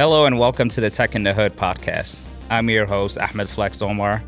[0.00, 2.22] Hello and welcome to the Tech in the Hood podcast.
[2.48, 4.22] I'm your host, Ahmed Flex Omar.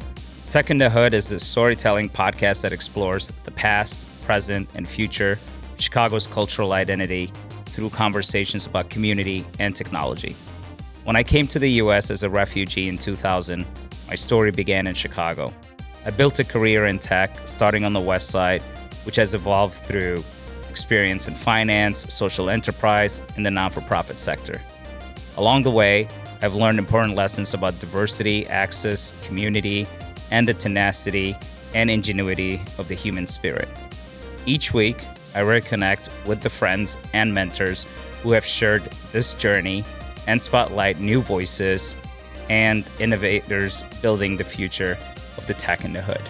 [0.50, 5.38] Tech in the Hood is a storytelling podcast that explores the past, present, and future
[5.72, 7.32] of Chicago's cultural identity
[7.64, 10.36] through conversations about community and technology.
[11.04, 13.64] When I came to the US as a refugee in 2000,
[14.08, 15.50] my story began in Chicago.
[16.04, 18.62] I built a career in tech, starting on the West Side,
[19.04, 20.22] which has evolved through
[20.68, 24.60] experience in finance, social enterprise, and the non for profit sector.
[25.36, 26.08] Along the way,
[26.42, 29.86] I've learned important lessons about diversity, access, community,
[30.30, 31.36] and the tenacity
[31.74, 33.68] and ingenuity of the human spirit.
[34.44, 37.86] Each week, I reconnect with the friends and mentors
[38.22, 39.84] who have shared this journey
[40.26, 41.96] and spotlight new voices
[42.50, 44.98] and innovators building the future
[45.38, 46.22] of the tech in the hood.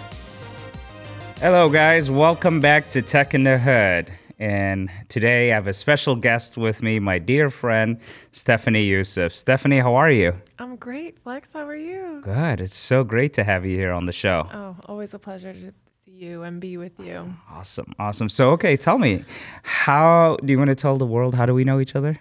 [1.40, 2.08] Hello, guys.
[2.08, 4.12] Welcome back to Tech in the Hood.
[4.42, 8.00] And today I have a special guest with me, my dear friend,
[8.32, 9.30] Stephanie Yousif.
[9.30, 10.34] Stephanie, how are you?
[10.58, 11.20] I'm great.
[11.20, 12.20] Flex, how are you?
[12.24, 12.60] Good.
[12.60, 14.48] It's so great to have you here on the show.
[14.52, 15.72] Oh, always a pleasure to
[16.04, 17.32] see you and be with you.
[17.52, 17.92] Awesome.
[18.00, 18.28] Awesome.
[18.28, 19.24] So, okay, tell me,
[19.62, 22.18] how do you want to tell the world how do we know each other?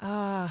[0.00, 0.48] Uh,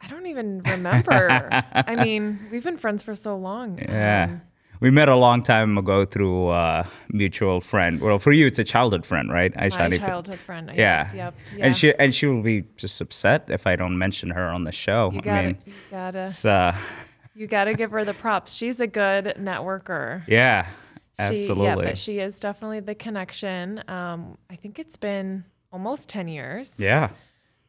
[0.00, 1.48] I don't even remember.
[1.74, 3.80] I mean, we've been friends for so long.
[3.80, 4.28] Yeah.
[4.30, 4.42] Um,
[4.82, 8.00] we met a long time ago through a mutual friend.
[8.00, 9.54] Well, for you, it's a childhood friend, right?
[9.56, 10.72] My childhood friend.
[10.74, 11.14] Yeah.
[11.14, 11.64] Yep, yeah.
[11.66, 14.72] And she and she will be just upset if I don't mention her on the
[14.72, 15.12] show.
[15.12, 16.76] You gotta, I mean, you gotta, uh,
[17.32, 18.54] you gotta give her the props.
[18.54, 20.24] She's a good networker.
[20.28, 20.66] Yeah,
[21.16, 21.54] absolutely.
[21.54, 23.84] She, yeah, but she is definitely the connection.
[23.86, 26.74] Um, I think it's been almost ten years.
[26.80, 27.10] Yeah.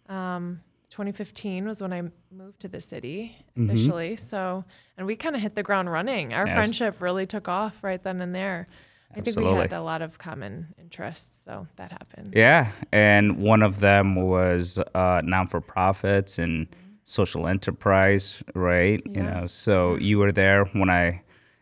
[0.09, 0.61] Um,
[0.93, 3.67] 2015 was when I moved to the city mm-hmm.
[3.67, 4.13] officially.
[4.13, 4.25] Mm-hmm.
[4.25, 4.63] So,
[4.95, 6.33] and we kind of hit the ground running.
[6.33, 6.55] Our yes.
[6.55, 8.67] friendship really took off right then and there.
[9.15, 12.33] I think we had a lot of common interests, so that happened.
[12.35, 16.93] Yeah, and one of them was uh, non for profits and mm-hmm.
[17.05, 19.01] social enterprise, right?
[19.05, 19.11] Yeah.
[19.15, 21.21] You know, so you were there when I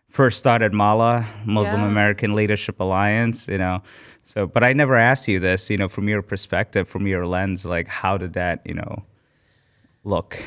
[0.10, 1.88] first started Mala, Muslim yeah.
[1.88, 3.48] American Leadership Alliance.
[3.50, 3.82] You know,
[4.24, 5.70] so but I never asked you this.
[5.70, 9.04] You know, from your perspective, from your lens, like how did that, you know,
[10.04, 10.40] look?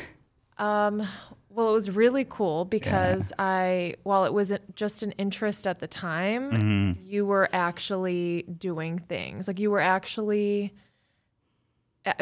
[0.57, 1.07] Um,
[1.49, 3.45] well, it was really cool because yeah.
[3.45, 7.01] I, while it wasn't just an interest at the time, mm-hmm.
[7.05, 9.47] you were actually doing things.
[9.47, 10.73] Like you were actually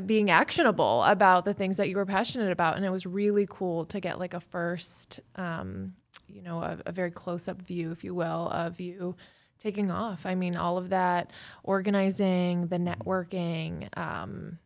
[0.05, 2.77] being actionable about the things that you were passionate about.
[2.77, 5.93] And it was really cool to get like a first, um,
[6.27, 9.15] you know, a, a very close up view, if you will, of you
[9.59, 10.25] taking off.
[10.25, 11.31] I mean, all of that
[11.63, 14.59] organizing, the networking, um,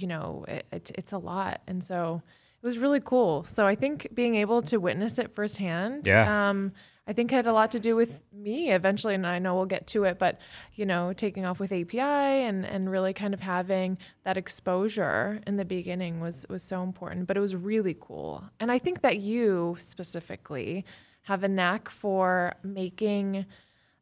[0.00, 1.60] you know, it, it, it's a lot.
[1.66, 2.22] And so
[2.62, 3.44] it was really cool.
[3.44, 6.50] So I think being able to witness it firsthand, yeah.
[6.50, 6.72] um,
[7.06, 9.86] I think had a lot to do with me eventually, and I know we'll get
[9.88, 10.38] to it, but
[10.74, 15.56] you know, taking off with API and and really kind of having that exposure in
[15.56, 17.26] the beginning was was so important.
[17.26, 20.84] But it was really cool, and I think that you specifically
[21.22, 23.46] have a knack for making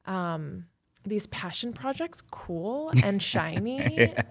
[0.06, 0.66] um,
[1.04, 4.22] these passion projects cool and shiny yeah.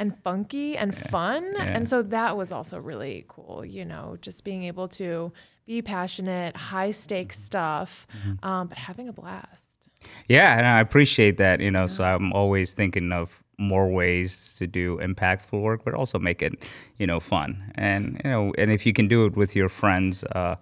[0.00, 1.08] And funky and yeah.
[1.10, 1.52] fun.
[1.54, 1.62] Yeah.
[1.62, 5.32] And so that was also really cool, you know, just being able to
[5.66, 8.44] be passionate, high stakes stuff, mm-hmm.
[8.44, 9.88] um, but having a blast.
[10.28, 14.66] Yeah, and I appreciate that, you know, so I'm always thinking of more ways to
[14.66, 16.54] do impactful work, but also make it,
[16.98, 17.72] you know, fun.
[17.74, 20.56] And, you know, and if you can do it with your friends, uh,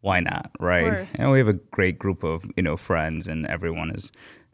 [0.00, 1.08] why not, right?
[1.18, 4.10] And we have a great group of, you know, friends and everyone is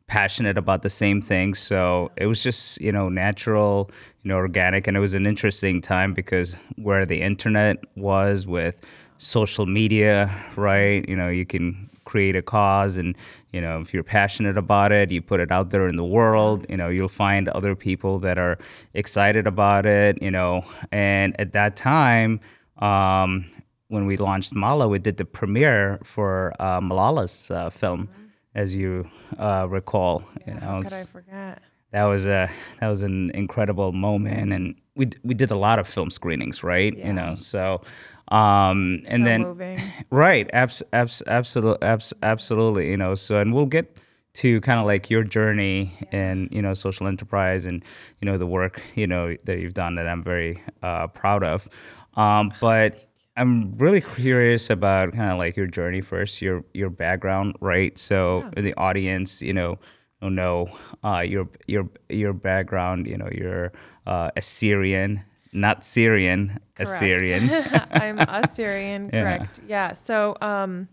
[0.06, 1.54] passionate about the same thing.
[1.54, 3.90] So it was just, you know, natural,
[4.22, 4.86] you know, organic.
[4.86, 8.80] And it was an interesting time because where the internet was with
[9.18, 11.08] social media, right?
[11.08, 13.16] You know, you can create a cause and,
[13.52, 16.64] you know, if you're passionate about it, you put it out there in the world,
[16.68, 18.58] you know, you'll find other people that are
[18.94, 20.64] excited about it, you know.
[20.92, 22.40] And at that time,
[22.78, 23.46] um,
[23.88, 28.06] when we launched Mala, we did the premiere for uh, Malala's uh, film.
[28.06, 28.25] Mm-hmm
[28.56, 29.08] as you
[29.38, 30.24] uh, recall.
[30.40, 31.62] Yeah, you know, how could I forget?
[31.92, 32.50] That was a
[32.80, 36.96] that was an incredible moment, and we we did a lot of film screenings, right?
[36.96, 37.06] Yeah.
[37.06, 37.82] You know, so
[38.28, 39.80] um, and so then moving.
[40.10, 43.14] right, abs, abs, absolutely, abs, absolutely, you know.
[43.14, 43.96] So and we'll get
[44.34, 46.18] to kind of like your journey yeah.
[46.18, 47.82] and you know social enterprise and
[48.20, 51.68] you know the work you know that you've done that I'm very uh, proud of.
[52.14, 53.05] Um, but
[53.36, 57.96] I'm really curious about kind of like your journey first, your your background, right?
[57.98, 58.62] So yeah.
[58.62, 59.78] the audience, you know,
[60.22, 60.68] don't know
[61.04, 63.06] uh, your your your background.
[63.06, 63.72] You know, you're
[64.06, 65.22] uh, Assyrian,
[65.52, 66.90] not Syrian, correct.
[66.90, 67.50] Assyrian.
[67.90, 69.60] I'm Assyrian, correct?
[69.66, 69.88] Yeah.
[69.88, 69.92] yeah.
[69.92, 70.36] So.
[70.40, 70.88] Um,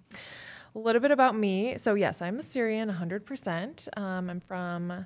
[0.75, 1.77] a little bit about me.
[1.77, 3.95] So, yes, I'm Assyrian 100%.
[3.95, 5.05] Um, I'm from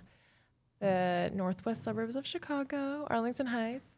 [0.80, 3.97] the northwest suburbs of Chicago, Arlington Heights.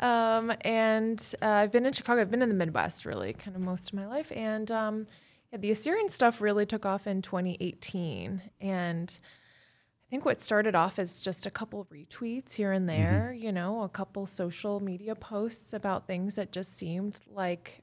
[0.00, 2.20] Um, and uh, I've been in Chicago.
[2.20, 4.32] I've been in the Midwest really, kind of most of my life.
[4.34, 5.06] And um,
[5.52, 8.42] yeah, the Assyrian stuff really took off in 2018.
[8.60, 13.44] And I think what started off as just a couple retweets here and there, mm-hmm.
[13.44, 17.82] you know, a couple social media posts about things that just seemed like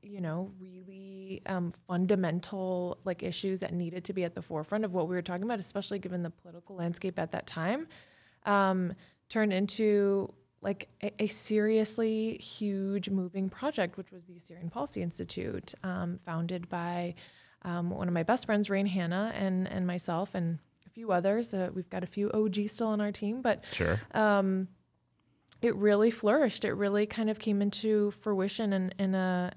[0.00, 4.94] you know, really um, fundamental like issues that needed to be at the forefront of
[4.94, 7.86] what we were talking about, especially given the political landscape at that time,
[8.46, 8.94] um,
[9.28, 15.74] turned into like a, a, seriously huge moving project, which was the Assyrian Policy Institute,
[15.84, 17.14] um, founded by
[17.62, 21.54] um, one of my best friends, Reine Hanna, and and myself, and a few others.
[21.54, 24.00] Uh, we've got a few OG still on our team, but sure.
[24.12, 24.68] Um,
[25.60, 26.64] it really flourished.
[26.64, 29.52] It really kind of came into fruition in, in a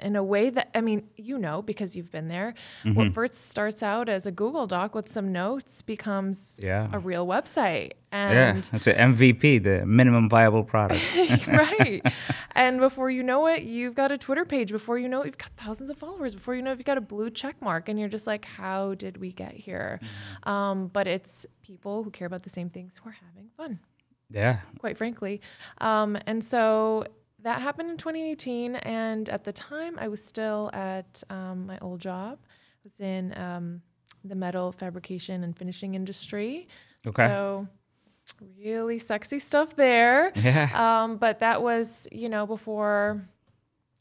[0.00, 2.54] in a way that I mean, you know, because you've been there.
[2.84, 2.94] Mm-hmm.
[2.94, 6.88] What first starts out as a Google Doc with some notes becomes yeah.
[6.92, 7.92] a real website.
[8.12, 11.02] And yeah, it's an MVP, the minimum viable product.
[11.48, 12.02] right.
[12.54, 14.70] and before you know it, you've got a Twitter page.
[14.70, 16.34] Before you know it, you've got thousands of followers.
[16.34, 17.88] Before you know it, you've got a blue check mark.
[17.88, 20.00] And you're just like, how did we get here?
[20.02, 20.48] Mm-hmm.
[20.48, 23.80] Um, but it's people who care about the same things who are having fun.
[24.30, 24.60] Yeah.
[24.78, 25.40] Quite frankly.
[25.78, 27.06] Um, and so
[27.46, 32.00] that happened in 2018, and at the time, I was still at um, my old
[32.00, 32.38] job.
[32.44, 33.82] I was in um,
[34.24, 36.66] the metal fabrication and finishing industry.
[37.06, 37.28] Okay.
[37.28, 37.68] So
[38.58, 40.32] really sexy stuff there.
[40.36, 40.70] Yeah.
[40.74, 43.24] Um, but that was, you know, before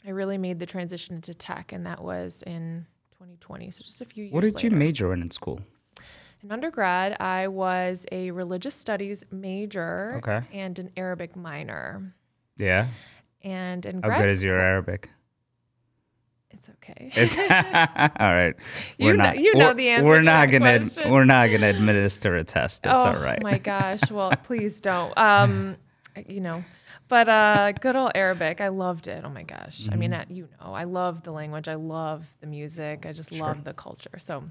[0.03, 3.69] I really made the transition into tech, and that was in 2020.
[3.69, 4.33] So just a few years.
[4.33, 4.69] What did later.
[4.69, 5.61] you major in in school?
[6.41, 10.47] In undergrad, I was a religious studies major okay.
[10.51, 12.15] and an Arabic minor.
[12.57, 12.87] Yeah.
[13.45, 15.11] And in how good is your Arabic?
[16.49, 17.11] It's okay.
[17.13, 17.37] It's
[18.19, 18.55] all right.
[18.99, 20.05] We're you not, know, you know the answer.
[20.05, 22.87] We're not gonna ad, we're not gonna administer a test.
[22.87, 23.15] It's all right.
[23.15, 23.43] oh, all right.
[23.43, 24.01] my gosh.
[24.11, 25.15] Well, please don't.
[25.17, 25.75] Um,
[26.27, 26.63] you know,
[27.07, 28.61] but uh, good old Arabic.
[28.61, 29.23] I loved it.
[29.23, 29.81] Oh my gosh.
[29.81, 29.93] Mm-hmm.
[29.93, 30.33] I mean, mm-hmm.
[30.33, 31.67] you know, I love the language.
[31.67, 33.05] I love the music.
[33.05, 33.45] I just sure.
[33.45, 34.17] love the culture.
[34.17, 34.45] So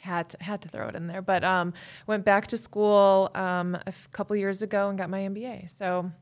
[0.00, 1.22] had to, had to throw it in there.
[1.22, 1.72] But um,
[2.06, 5.70] went back to school um, a f- couple years ago and got my MBA.
[5.70, 6.12] So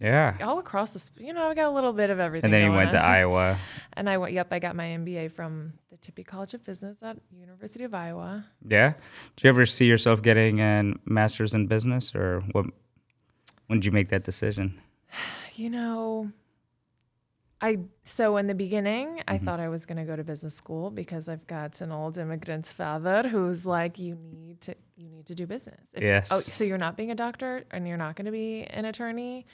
[0.00, 0.36] yeah.
[0.42, 2.46] All across the, you know, I got a little bit of everything.
[2.46, 2.94] And then you went on.
[2.94, 3.58] to Iowa.
[3.92, 7.18] And I went, yep, I got my MBA from the Tippie College of Business at
[7.30, 8.46] University of Iowa.
[8.66, 8.94] Yeah.
[9.36, 12.66] Do you ever see yourself getting a master's in business or what?
[13.66, 14.80] When did you make that decision?
[15.56, 16.32] You know,
[17.60, 19.34] I so in the beginning mm-hmm.
[19.34, 22.16] I thought I was going to go to business school because I've got an old
[22.16, 25.90] immigrant father who's like you need to you need to do business.
[25.92, 26.28] If, yes.
[26.30, 29.46] Oh, so you're not being a doctor and you're not going to be an attorney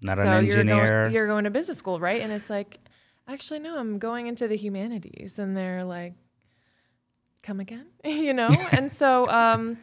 [0.00, 0.76] not so an engineer.
[0.76, 2.20] You're going, you're going to business school, right?
[2.20, 2.78] And it's like,
[3.26, 5.38] actually, no, I'm going into the humanities.
[5.38, 6.14] And they're like,
[7.42, 8.48] come again, you know?
[8.72, 9.78] and so, um,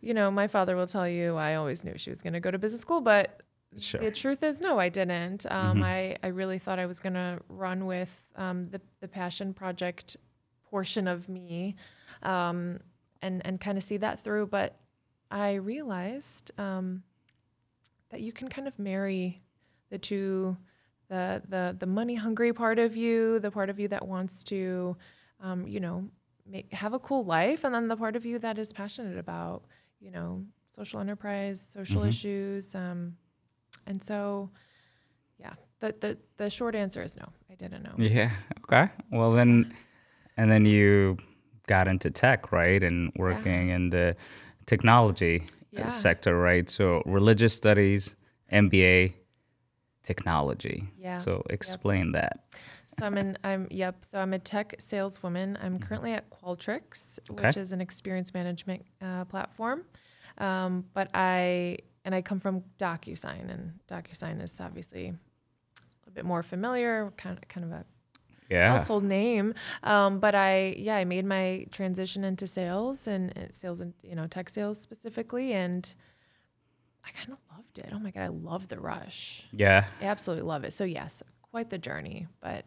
[0.00, 2.50] you know, my father will tell you, I always knew she was going to go
[2.50, 3.40] to business school, but
[3.78, 4.00] sure.
[4.00, 5.46] the truth is, no, I didn't.
[5.50, 5.84] Um, mm-hmm.
[5.84, 10.16] I, I really thought I was going to run with um, the, the passion project
[10.70, 11.76] portion of me
[12.22, 12.80] um,
[13.20, 14.46] and, and kind of see that through.
[14.46, 14.76] But
[15.30, 17.02] I realized um,
[18.12, 19.42] that you can kind of marry
[19.90, 20.56] the two
[21.08, 24.96] the the the money hungry part of you the part of you that wants to
[25.40, 26.08] um, you know
[26.46, 29.64] make, have a cool life and then the part of you that is passionate about
[29.98, 32.08] you know social enterprise social mm-hmm.
[32.08, 33.16] issues um,
[33.86, 34.50] and so
[35.40, 39.74] yeah the, the the short answer is no i didn't know yeah okay well then
[40.36, 41.16] and then you
[41.66, 43.76] got into tech right and working yeah.
[43.76, 44.16] in the
[44.66, 45.42] technology
[45.72, 45.88] yeah.
[45.88, 46.68] sector, right?
[46.68, 48.14] So religious studies,
[48.52, 49.14] MBA,
[50.02, 50.88] technology.
[50.98, 51.18] Yeah.
[51.18, 52.22] So explain yep.
[52.22, 52.60] that.
[52.98, 53.38] So I'm in.
[53.42, 54.04] I'm yep.
[54.04, 55.58] So I'm a tech saleswoman.
[55.62, 55.84] I'm mm-hmm.
[55.84, 57.46] currently at Qualtrics, okay.
[57.46, 59.84] which is an experience management uh, platform.
[60.38, 65.12] Um, but I and I come from DocuSign, and DocuSign is obviously
[66.06, 67.84] a bit more familiar, kind of kind of a
[68.52, 68.70] yeah.
[68.70, 69.54] household name.
[69.82, 74.14] Um, but I, yeah, I made my transition into sales and uh, sales and you
[74.14, 75.92] know tech sales specifically, and
[77.04, 77.90] I kind of loved it.
[77.92, 79.44] Oh my god, I love the rush.
[79.52, 80.72] Yeah, I absolutely love it.
[80.72, 82.64] So yes, quite the journey, but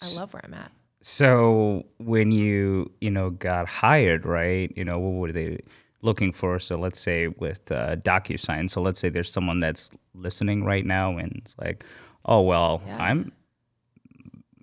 [0.00, 0.72] I love where I'm at.
[1.00, 4.72] So when you you know got hired, right?
[4.76, 5.60] You know what were they
[6.02, 6.58] looking for?
[6.58, 8.70] So let's say with uh, DocuSign.
[8.70, 11.84] So let's say there's someone that's listening right now and it's like,
[12.24, 12.96] oh well, yeah.
[12.98, 13.32] I'm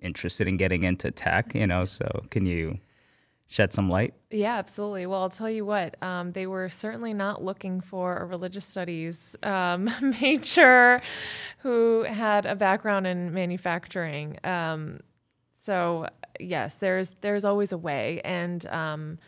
[0.06, 2.78] interested in getting into tech, you know, so can you
[3.48, 4.14] shed some light?
[4.30, 5.06] Yeah, absolutely.
[5.06, 9.36] Well, I'll tell you what, um, they were certainly not looking for a religious studies
[9.42, 11.00] um, major
[11.58, 14.38] who had a background in manufacturing.
[14.44, 15.00] Um,
[15.54, 16.08] so
[16.38, 19.18] yes, there's there's always a way, and um,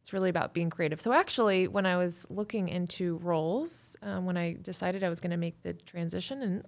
[0.00, 1.00] it's really about being creative.
[1.00, 5.30] So actually, when I was looking into roles, um, when I decided I was going
[5.30, 6.64] to make the transition, and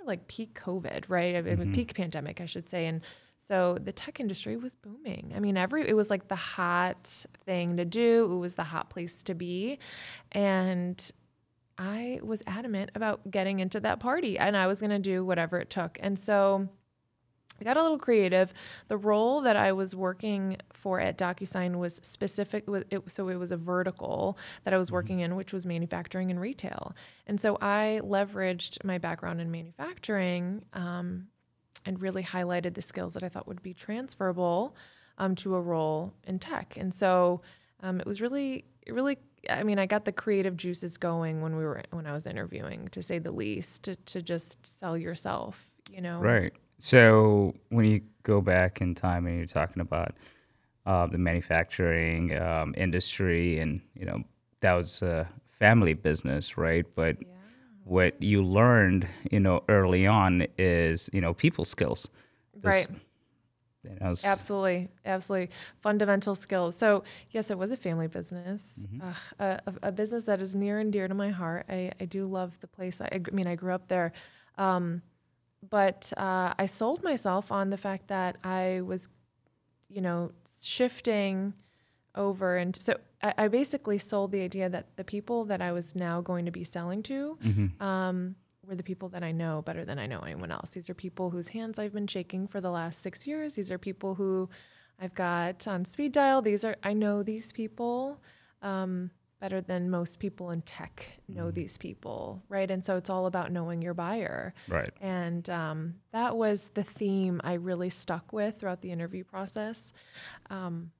[0.00, 1.36] were like peak COVID, right?
[1.36, 1.72] I mean, Mm-hmm.
[1.72, 3.00] peak pandemic, I should say, and
[3.38, 5.32] so the tech industry was booming.
[5.34, 8.30] I mean, every it was like the hot thing to do.
[8.32, 9.78] It was the hot place to be,
[10.32, 11.10] and
[11.78, 15.58] I was adamant about getting into that party, and I was going to do whatever
[15.58, 15.98] it took.
[16.02, 16.68] And so
[17.60, 18.52] I got a little creative.
[18.88, 23.52] The role that I was working for at DocuSign was specific, it, so it was
[23.52, 26.94] a vertical that I was working in, which was manufacturing and retail.
[27.26, 31.26] And so I leveraged my background in manufacturing um,
[31.84, 34.74] and really highlighted the skills that I thought would be transferable
[35.18, 36.76] um, to a role in tech.
[36.78, 37.42] And so
[37.82, 39.18] um, it was really, it really.
[39.48, 42.88] I mean, I got the creative juices going when we were when I was interviewing,
[42.88, 45.70] to say the least, to, to just sell yourself.
[45.90, 46.52] You know, Right.
[46.80, 50.14] So when you go back in time and you're talking about
[50.86, 54.24] uh, the manufacturing um, industry, and you know
[54.60, 56.86] that was a family business, right?
[56.94, 57.26] But Yeah.
[57.84, 62.08] what you learned, you know, early on is you know people skills.
[62.62, 62.88] Right.
[63.84, 65.50] You know, Absolutely, absolutely.
[65.80, 66.76] Fundamental skills.
[66.76, 70.78] So yes, it was a family business, uh, a, a- a business that is near
[70.78, 71.66] and dear to my heart.
[71.68, 73.00] I, I do love the place.
[73.00, 74.12] I, I mean, I grew up there,
[74.58, 75.00] um,
[75.68, 79.08] but uh, I sold myself on the fact that I was,
[79.88, 81.54] you know, shifting
[82.16, 85.94] over and so I, I basically sold the idea that the people that I was
[85.94, 87.38] now going to be selling to
[87.80, 88.34] um,
[88.66, 90.70] were the people that I know better than I know anyone else.
[90.70, 93.54] These are people whose hands I've been shaking for the last six years.
[93.54, 94.48] These are people who
[95.00, 96.42] I've got on speed dial.
[96.42, 98.20] These are I know these people
[98.62, 99.10] um,
[99.40, 102.70] better than most people in tech know these people, right?
[102.70, 104.52] And so it's all about knowing your buyer.
[104.68, 104.90] right.
[105.00, 109.92] And um, that was the theme I really stuck with throughout the interview process.
[110.50, 110.90] Um,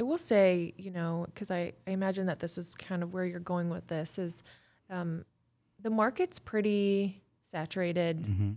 [0.00, 3.24] I will say, you know, because I, I imagine that this is kind of where
[3.26, 4.42] you're going with this is
[4.88, 5.24] um,
[5.82, 7.20] the market's pretty
[7.50, 8.50] saturated Mm-hmm.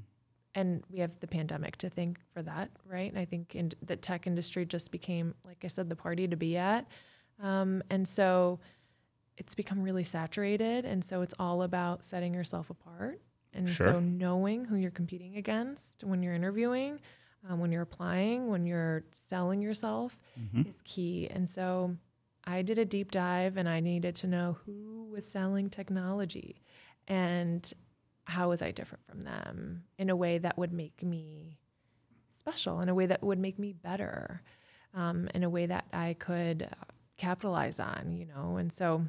[0.56, 3.10] and we have the pandemic to thank for that, right?
[3.10, 6.36] And I think in, the tech industry just became, like I said, the party to
[6.38, 6.86] be at.
[7.41, 8.60] Um, and so
[9.38, 10.85] it's become really saturated.
[10.85, 13.21] And so it's all about setting yourself apart.
[13.53, 13.93] And Sure.
[13.93, 17.00] so knowing who you're competing against when you're interviewing,
[17.50, 20.69] um, when you're applying, when you're selling yourself Mm-hmm.
[20.69, 21.27] is key.
[21.29, 21.97] And so
[22.45, 26.61] I did a deep dive and I needed to know who was selling technology
[27.07, 27.71] and
[28.25, 31.57] how was I different from them in a way that would make me
[32.31, 34.41] special, in a way that would make me better,
[34.93, 36.85] um, in a way that I could uh,
[37.17, 38.57] capitalize on, you know.
[38.57, 39.05] And so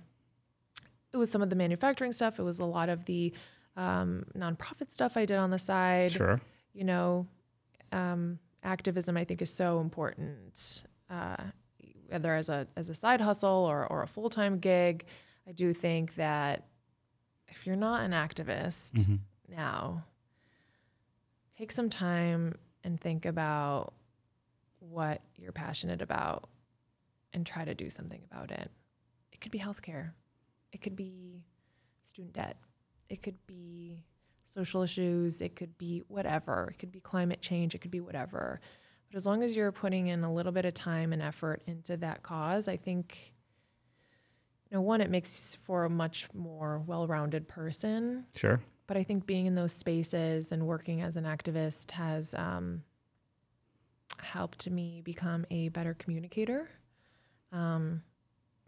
[1.12, 3.32] it was some of the manufacturing stuff, it was a lot of the
[3.76, 6.40] um, nonprofit stuff I did on the side Sure.
[6.74, 7.26] you know,
[7.90, 11.36] um, activism I think is so important, uh,
[12.08, 15.04] whether as a as a side hustle or or a full time gig.
[15.48, 16.66] I do think that
[17.48, 19.18] if you're not an activist Mhm.
[19.48, 20.04] now,
[21.56, 22.54] take some time
[22.84, 23.92] and think about
[24.78, 26.48] what you're passionate about
[27.32, 28.70] and try to do something about it.
[29.32, 30.12] It could be healthcare.
[30.72, 31.44] It could be
[32.02, 32.56] student debt.
[33.08, 34.02] It could be
[34.46, 35.40] social issues.
[35.40, 36.68] It could be whatever.
[36.72, 37.74] It could be climate change.
[37.74, 38.60] It could be whatever.
[39.10, 41.96] But as long as you're putting in a little bit of time and effort into
[41.98, 43.34] that cause, I think,
[44.70, 48.60] you know, one, it makes for a much more well rounded person Sure.
[48.86, 52.82] but I think being in those spaces and working as an activist has um,
[54.18, 56.70] helped me become a better communicator.
[57.52, 58.02] Um,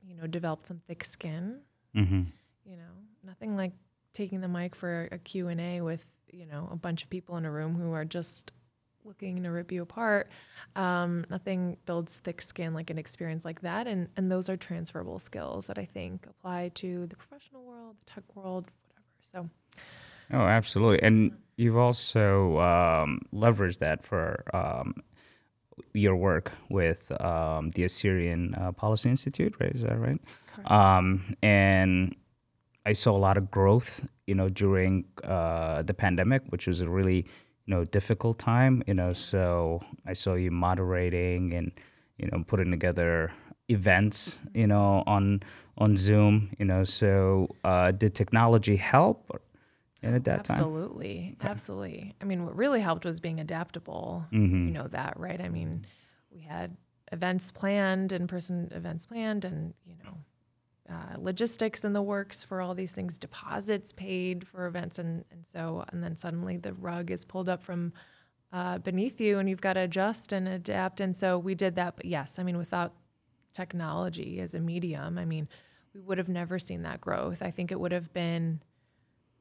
[0.07, 1.61] you know, developed some thick skin.
[1.97, 2.23] Mm-hmm.
[2.65, 2.93] You know,
[3.25, 3.73] nothing like
[4.13, 7.37] taking the mic for a Q and A with you know a bunch of people
[7.37, 8.53] in a room who are just
[9.05, 10.31] looking to rip you apart.
[10.77, 15.19] Um, nothing builds thick skin like an experience like that, and and those are transferable
[15.19, 19.07] skills that I think apply to the professional world, the tech world, whatever.
[19.21, 19.51] So.
[20.33, 21.03] Oh, absolutely.
[21.03, 24.95] And you've also um, leveraged that for um,
[25.93, 29.73] your work with um, the Assyrian uh, Policy Institute, right?
[29.73, 30.21] Is that right?
[30.65, 32.15] Um, and
[32.87, 36.89] I saw a lot of growth, you know, during uh, the pandemic, which was a
[36.89, 37.27] really,
[37.67, 39.13] you know, difficult time, you know.
[39.13, 41.73] So I saw you moderating and,
[42.19, 43.33] you know, putting together
[43.69, 45.43] events, you know, on
[45.79, 46.83] on Zoom, you know.
[46.85, 49.31] So uh, did technology help?
[50.03, 52.15] And at that time, absolutely, absolutely.
[52.21, 54.27] I mean, what really helped was being adaptable.
[54.31, 54.67] Mm-hmm.
[54.69, 55.41] You know that, right?
[55.41, 55.87] I mean,
[56.31, 56.77] we had
[57.11, 60.19] events planned, in-person events planned, and you know,
[60.91, 65.47] uh, logistics in the works for all these things, deposits paid for events, and and
[65.47, 67.93] so and then suddenly the rug is pulled up from
[68.53, 71.01] uh, beneath you, and you've got to adjust and adapt.
[71.01, 71.97] And so we did that.
[71.97, 72.93] But yes, I mean, without
[73.53, 75.49] technology as a medium, I mean,
[75.95, 77.43] we would have never seen that growth.
[77.43, 78.61] I think it would have been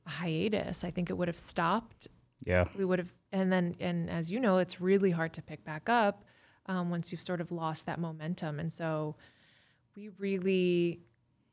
[0.06, 0.84] a hiatus.
[0.84, 2.08] I think it would have stopped.
[2.46, 2.68] Yeah.
[2.76, 5.90] We would have, and then, and as you know, it's really hard to pick back
[5.90, 6.24] up
[6.66, 8.60] um, once you've sort of lost that momentum.
[8.60, 9.16] And so
[9.96, 11.02] we really,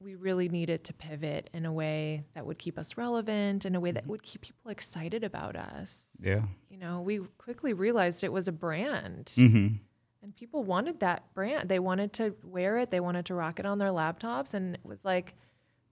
[0.00, 3.80] we really needed to pivot in a way that would keep us relevant, in a
[3.80, 6.06] way that would keep people excited about us.
[6.18, 6.42] Yeah.
[6.70, 9.26] You know, we quickly realized it was a brand.
[9.36, 9.76] Mm-hmm.
[10.22, 11.68] And people wanted that brand.
[11.68, 12.90] They wanted to wear it.
[12.90, 14.54] They wanted to rock it on their laptops.
[14.54, 15.34] And it was like,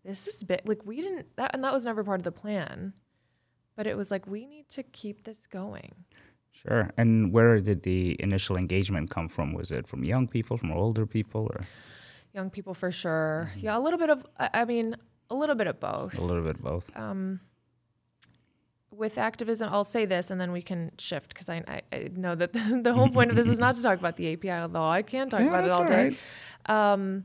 [0.05, 0.61] this is big.
[0.65, 2.95] Like we didn't that, and that was never part of the plan.
[3.77, 6.05] But it was like we need to keep this going.
[6.53, 6.91] Sure.
[6.97, 9.53] And where did the initial engagement come from?
[9.53, 11.67] Was it from young people, from older people, or
[12.39, 13.53] Young people for sure.
[13.59, 14.25] Yeah, a little bit of.
[14.39, 14.95] I mean,
[15.29, 16.17] a little bit of both.
[16.17, 16.97] a little bit of both?
[16.97, 17.41] Um,
[18.93, 22.37] with activism, I'll say this, and then we can shift because I, I, I know
[22.37, 24.87] that the, the whole point of this is not to talk about the API, although
[24.87, 26.17] I can talk Yeah, about it all all day.
[26.67, 27.25] Um,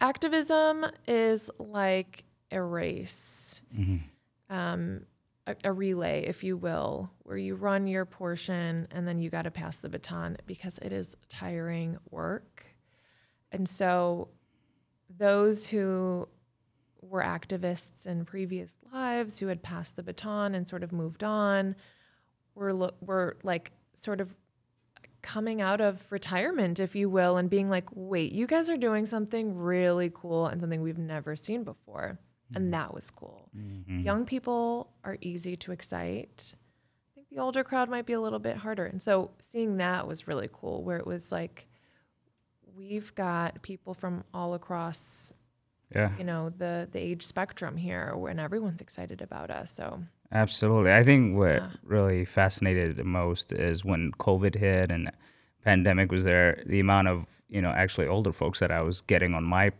[0.00, 3.60] activism is like a race,
[4.48, 5.00] um,
[5.48, 9.42] a, a relay, if you will, where you run your portion and then you got
[9.42, 12.66] to pass the baton because it is tiring work.
[13.52, 14.28] And so,
[15.18, 16.28] those who
[17.02, 21.74] were activists in previous lives who had passed the baton and sort of moved on
[22.54, 24.34] were lo- were like sort of
[25.22, 29.04] coming out of retirement if you will and being like wait you guys are doing
[29.04, 32.18] something really cool and something we've never seen before.
[32.54, 32.70] And mm-hmm.
[32.72, 33.48] that was cool.
[33.56, 34.00] Mm-hmm.
[34.00, 36.54] Young people are easy to excite.
[36.54, 38.86] I think the older crowd might be a little bit harder.
[38.86, 41.68] And so seeing that was really cool where it was like
[42.80, 45.32] we've got people from all across
[45.94, 46.10] Yeah.
[46.18, 50.92] you know the the age spectrum here and everyone's excited about us so Absolutely.
[50.92, 55.10] I think what really fascinated the most is when COVID hit and
[55.64, 59.34] pandemic was there, the amount of, you know, actually older folks that I was getting
[59.34, 59.72] on my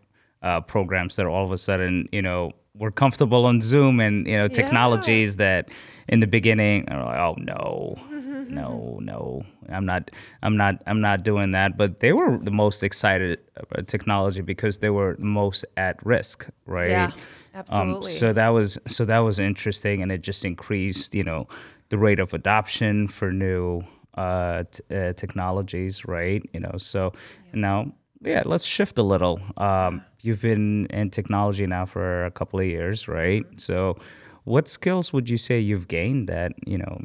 [0.43, 4.37] uh, programs that all of a sudden, you know, were comfortable on Zoom and, you
[4.37, 5.69] know, technologies that
[6.09, 7.95] in the beginning are like, oh no,
[8.51, 10.11] no, no, I'm not,
[10.43, 11.77] I'm not, I'm not doing that.
[11.77, 16.91] But they were the most excited about technology because they were most at risk, right?
[16.91, 17.15] yeah Um,
[17.55, 21.49] absolutely so that was so that was interesting, and it just increased, you know,
[21.89, 23.83] the rate of adoption for new
[24.15, 26.43] uh, t- uh, technologies, right?
[26.53, 27.13] You know, so
[27.53, 29.41] now, yeah, let's shift a little.
[29.57, 33.45] Um, you've been in technology now for a couple of years, right?
[33.57, 33.97] So,
[34.45, 37.01] what skills would you say you've gained that you know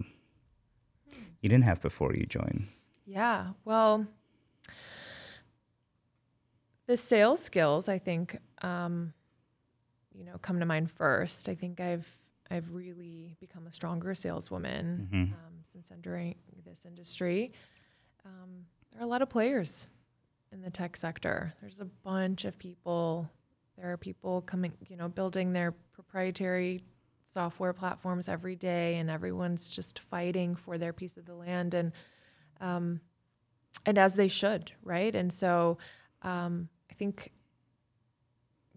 [1.45, 2.65] you didn't have before you joined?
[3.05, 3.49] Yeah.
[3.65, 4.07] Well,
[6.87, 9.13] the sales skills, I think, um,
[10.11, 11.47] you know, come to mind first.
[11.49, 12.09] I think I've
[12.49, 15.33] I've really become a stronger saleswoman Mm-hmm.
[15.33, 17.51] um, since entering this industry.
[18.25, 19.87] Um, there are a lot of players
[20.51, 21.53] in the tech sector.
[21.61, 23.29] There's a bunch of people.
[23.77, 26.83] There are people coming, you know, building their proprietary
[27.25, 31.73] software platforms every day, and everyone's just fighting for their piece of the land.
[31.73, 31.91] And
[32.61, 33.01] um,
[33.85, 35.13] and as they should, right?
[35.13, 35.77] And so
[36.21, 37.31] um, I think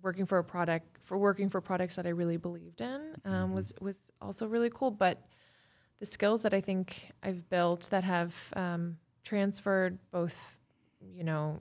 [0.02, 3.72] working for a product for working for products that I really believed in um, was
[3.80, 4.90] was also really cool.
[4.90, 5.22] But
[6.00, 10.56] the skills that I think I've built that have um, transferred both,
[11.00, 11.60] you know,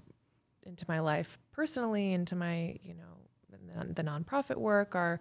[0.63, 5.19] into my life personally, into my you know the, the nonprofit work are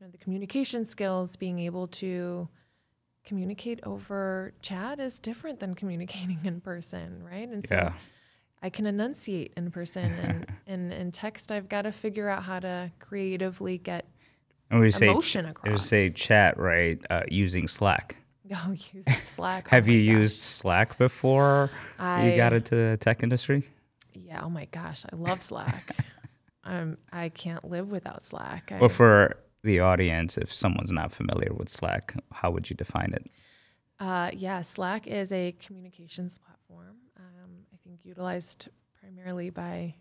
[0.00, 2.46] you know the communication skills, being able to
[3.24, 7.48] communicate over chat is different than communicating in person, right?
[7.48, 7.92] And so Yeah.
[8.62, 12.58] I can enunciate in person and, and in text I've got to figure out how
[12.60, 14.06] to creatively get
[14.70, 15.72] And we say Emotion across.
[15.72, 16.98] we say chat, right?
[17.10, 18.16] Uh, using Slack.
[18.54, 19.66] oh using Slack.
[19.68, 20.20] oh Have my you gosh.
[20.20, 23.62] used Slack before you got into the tech industry?
[24.14, 25.94] Yeah, oh my gosh, I love Slack.
[26.64, 28.72] um I can't live without Slack.
[28.72, 33.12] I, Well, for the audience, if someone's not familiar with Slack, how would you define
[33.12, 33.26] it?
[34.00, 36.96] Uh, yeah, Slack is a communications platform.
[37.16, 38.68] Um, I think utilized
[39.00, 39.94] primarily by,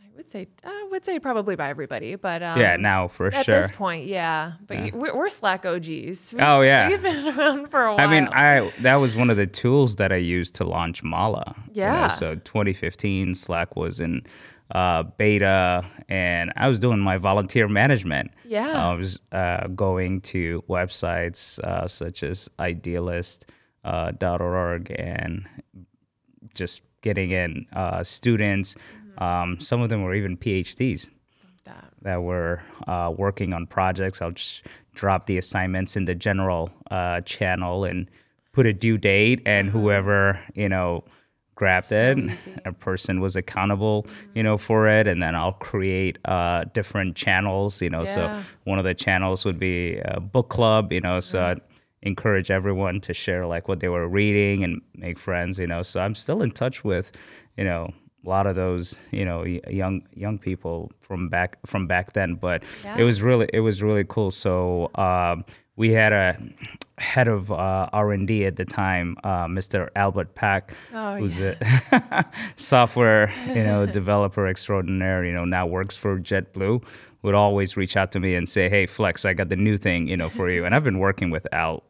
[0.00, 3.44] I would say, I would say probably by everybody, but um, yeah, now for at
[3.44, 3.54] sure.
[3.54, 4.54] At this point, yeah.
[4.66, 6.34] But y we're, we're Slack OGs.
[6.34, 6.88] We, Oh, yeah.
[6.88, 8.00] we've been around for a while.
[8.00, 11.54] I mean, I that was one of the tools that I used to launch Mala.
[11.72, 12.08] you know, Yeah.
[12.08, 14.22] so 2015, Slack was in
[14.70, 18.30] uh, beta, and I was doing my volunteer management.
[18.44, 18.90] Yeah.
[18.90, 23.46] I was uh, going to websites uh, such as Idealist.
[23.84, 25.46] Uh, .org and
[26.54, 28.76] just getting in uh, students.
[29.18, 31.06] Um, some of them were even PhDs
[31.66, 31.92] that.
[32.00, 34.22] that were uh, working on projects.
[34.22, 34.62] I'll just
[34.94, 38.08] drop the assignments in the general uh, channel and
[38.52, 41.04] put a due date, and whoever you know
[41.54, 42.18] grabbed So it.
[42.64, 47.80] A person was accountable, you know, for it, and then I'll create uh, different channels.
[47.82, 48.30] You know, so
[48.64, 50.92] one of the channels would be a book club.
[50.92, 51.60] You know, so Mm-hmm.
[51.60, 51.60] I'd
[52.02, 55.58] encourage everyone to share like what they were reading and make friends.
[55.58, 57.12] You know, so I'm still in touch with,
[57.56, 57.90] you know.
[58.26, 62.62] A lot of those, you know, young young people from back from back then, but
[62.82, 62.96] Yeah.
[62.96, 64.30] it was really it was really cool.
[64.30, 65.44] So um,
[65.76, 66.38] we had a
[66.98, 69.88] head of uh, R and D at the time, uh, Mr.
[69.96, 71.56] Albert Pack, Oh, who's a
[72.56, 75.24] software you know developer extraordinaire.
[75.24, 76.82] You know now works for JetBlue.
[77.22, 80.08] Would always reach out to me and say, "Hey, Flex, I got the new thing,
[80.08, 81.82] you know, for you." And I've been working with Al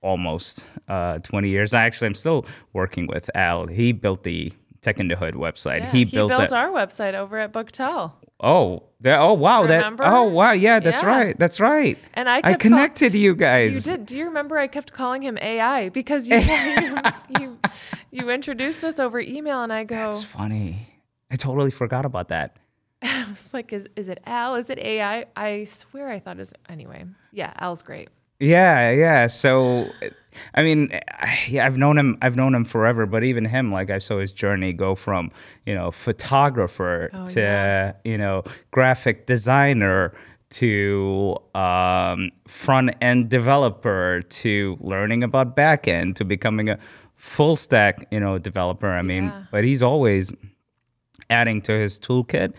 [0.00, 1.72] almost uh, 20 years.
[1.72, 3.66] I actually am still working with Al.
[3.66, 4.52] He built the
[4.84, 5.80] Tech in the Hood website.
[5.80, 6.52] Yeah, he built, that.
[6.52, 8.12] our website over at Booktel.
[8.40, 9.62] Oh, that, oh wow!
[9.62, 10.04] Remember?
[10.04, 10.52] That oh wow!
[10.52, 11.08] Yeah, that's Yeah.
[11.08, 11.38] right.
[11.38, 11.96] That's right.
[12.14, 13.84] And I I kept call- connected you You guys.
[13.84, 14.06] did.
[14.06, 16.96] Do you remember I kept calling him AI because you you,
[17.40, 17.58] you
[18.10, 20.88] you introduced us over email, and I go, That's funny.
[21.30, 22.56] I totally forgot about that.
[23.02, 24.56] I was like, is is it Al?
[24.56, 25.26] Is it AI?
[25.36, 27.04] I swear I thought is anyway.
[27.32, 28.08] Yeah, Al's great.
[28.40, 29.28] Yeah, yeah.
[29.28, 29.88] So,
[30.54, 32.18] I mean, I, yeah, I've known him.
[32.22, 33.06] I've known him forever.
[33.06, 35.30] But even him, like I saw his journey go from
[35.66, 37.92] you know photographer Oh, to yeah.
[38.04, 40.12] you know graphic designer
[40.50, 46.78] to um, front end developer to learning about back end to becoming a
[47.16, 48.88] full stack you know developer.
[48.88, 49.44] I mean, Yeah.
[49.50, 50.32] but he's always
[51.30, 52.52] adding to his toolkit,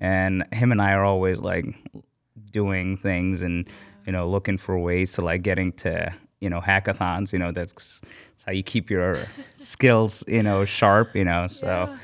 [0.00, 1.66] and him and I are always like
[2.52, 3.68] doing things and
[4.06, 7.72] you know looking for ways to like getting to you know hackathons you know that's,
[8.02, 9.18] that's how you keep your
[9.54, 11.98] skills you know sharp you know so Yeah.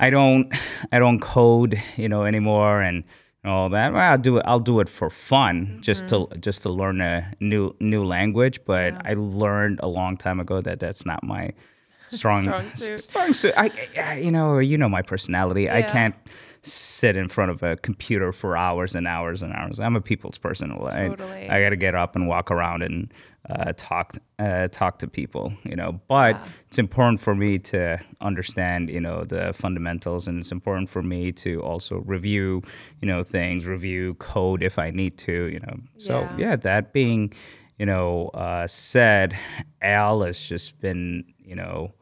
[0.00, 0.52] i don't
[0.92, 3.04] i don't code you know anymore and
[3.46, 3.92] all that.
[3.92, 6.40] Well, i'll do it i'll do it for fun just to mm-hmm.
[6.40, 10.80] just to learn a new new language but i learned a long time ago that
[10.80, 11.52] that's not my
[12.10, 13.00] strong Strong suit.
[13.00, 13.54] strong suit.
[13.56, 15.68] I, I you know you know my personality.
[15.68, 16.14] I can't
[16.62, 19.80] sit in front of a computer for hours and hours and hours.
[19.80, 21.48] I'm a people's person I, Totally.
[21.50, 23.12] I gotta get up and walk around and
[23.50, 26.00] uh, talk uh, talk to people you know.
[26.08, 31.02] But it's important for me to understand you know the fundamentals and it's important for
[31.02, 32.62] me to also review
[33.00, 35.76] you know things review code if i need to you know.
[35.98, 36.36] So Yeah.
[36.38, 37.32] yeah that being
[37.78, 39.36] you know uh, said
[39.82, 41.92] al has just been you know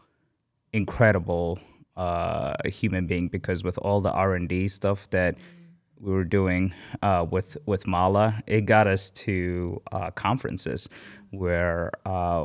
[0.72, 1.59] incredible
[1.96, 5.37] uh, human being because with all the R and D stuff that
[6.00, 10.88] we were doing uh, with with Mala, it got us to uh, conferences
[11.33, 12.45] where uh,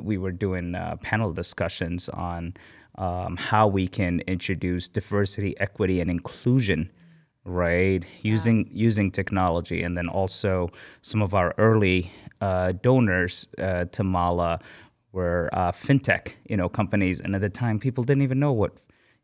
[0.00, 2.54] we were doing uh, panel discussions on
[2.96, 6.90] um, how we can introduce diversity, equity, and inclusion
[7.48, 8.04] right?
[8.22, 9.82] Using using technology.
[9.82, 10.70] And then also
[11.02, 14.60] some of our early uh, donors uh, to mala
[15.12, 17.20] were uh, fintech you know companies.
[17.20, 18.72] And at the time people didn't even know what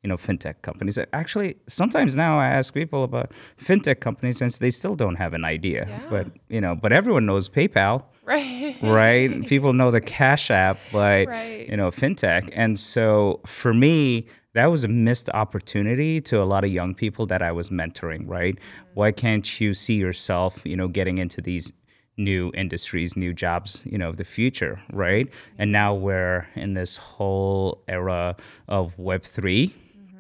[0.03, 4.69] you know fintech companies actually sometimes now i ask people about fintech companies since they
[4.71, 5.87] still don't have an idea.
[5.89, 6.01] Yeah.
[6.11, 8.77] but you know but everyone knows paypal Right.
[8.83, 9.47] right?
[9.47, 11.69] People know the Cash App, but Right.
[11.69, 12.49] you know, fintech.
[12.55, 17.27] And so for me, that was a missed opportunity to a lot of young people
[17.27, 18.55] that I was mentoring, right?
[18.55, 18.91] Mm-hmm.
[18.95, 21.73] Why can't you see yourself, you know, getting into these
[22.17, 25.29] new industries, new jobs, you know, of the future, right?
[25.59, 25.73] And mm-hmm.
[25.73, 28.37] now we're in this whole era
[28.69, 30.17] of Web 3 mm-hmm.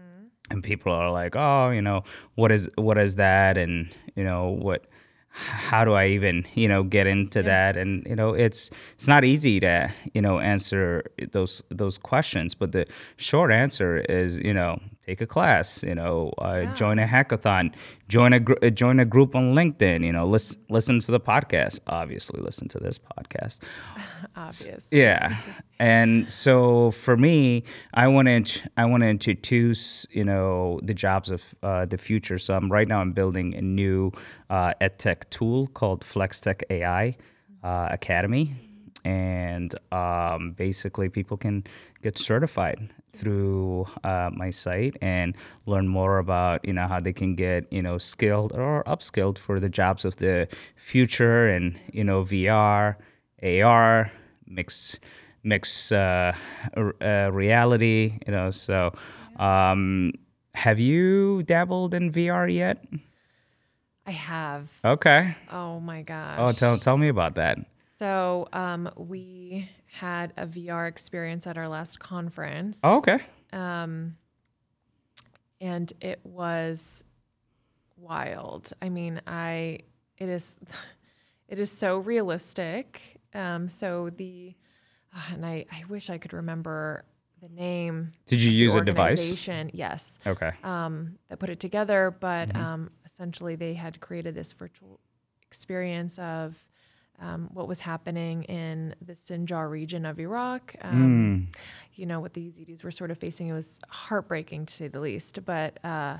[0.50, 2.02] and people are like, "Oh, you know,
[2.34, 4.88] what is what is that?" and you know, what
[5.34, 7.76] how do I even, you know, get into that?
[7.76, 12.54] And you know, it's it's not easy to, you know, answer those those questions.
[12.54, 17.06] But the short answer is, you know, take a class, you know, uh, join a
[17.06, 17.74] hackathon,
[18.08, 21.80] join a gr- join a group on LinkedIn, you know, listen listen to the podcast.
[21.86, 23.60] Obviously, listen to this podcast.
[24.36, 24.88] Obvious.
[24.90, 25.40] Yeah.
[25.78, 31.30] And so for me, I want to I want to introduce you know the jobs
[31.30, 32.38] of uh, the future.
[32.38, 34.12] So I'm right now I'm building a new
[34.50, 37.16] uh, edtech tool called FlexTech AI
[37.62, 38.54] uh, Academy,
[39.04, 41.64] and um, basically people can
[42.02, 45.36] get certified through uh, my site and
[45.66, 49.60] learn more about you know how they can get you know skilled or upskilled for
[49.60, 52.96] the jobs of the future and you know VR,
[53.42, 54.10] AR,
[54.46, 54.98] mixed
[55.42, 56.32] mixed uh,
[56.76, 58.18] uh, reality.
[58.26, 58.92] You know, so
[59.36, 60.12] um,
[60.54, 62.84] have you dabbled in VR yet?
[64.06, 64.68] I have.
[64.84, 65.36] Okay.
[65.50, 66.38] Oh my gosh.
[66.38, 67.58] Oh, tell tell me about that.
[67.96, 72.80] So um, we had a VR experience at our last conference.
[72.82, 73.18] Oh, okay.
[73.52, 74.16] Um,
[75.60, 77.04] and it was
[77.96, 78.72] wild.
[78.82, 79.80] I mean, I
[80.18, 80.56] it is
[81.48, 83.20] it is so realistic.
[83.32, 84.54] Um, so the
[85.14, 87.04] uh, and I I wish I could remember
[87.40, 88.12] the name.
[88.26, 89.48] Did you use a device?
[89.72, 90.18] Yes.
[90.26, 90.50] Okay.
[90.64, 92.60] Um, that put it together, but Mm-hmm.
[92.60, 94.98] um, essentially they had created this virtual
[95.46, 96.56] experience of
[97.20, 100.74] um, what was happening in the Sinjar region of Iraq.
[100.82, 100.92] Mm.
[100.92, 101.48] Um,
[101.94, 103.48] You know what the Yazidis were sort of facing.
[103.48, 105.44] It was heartbreaking to say the least.
[105.44, 106.18] But uh,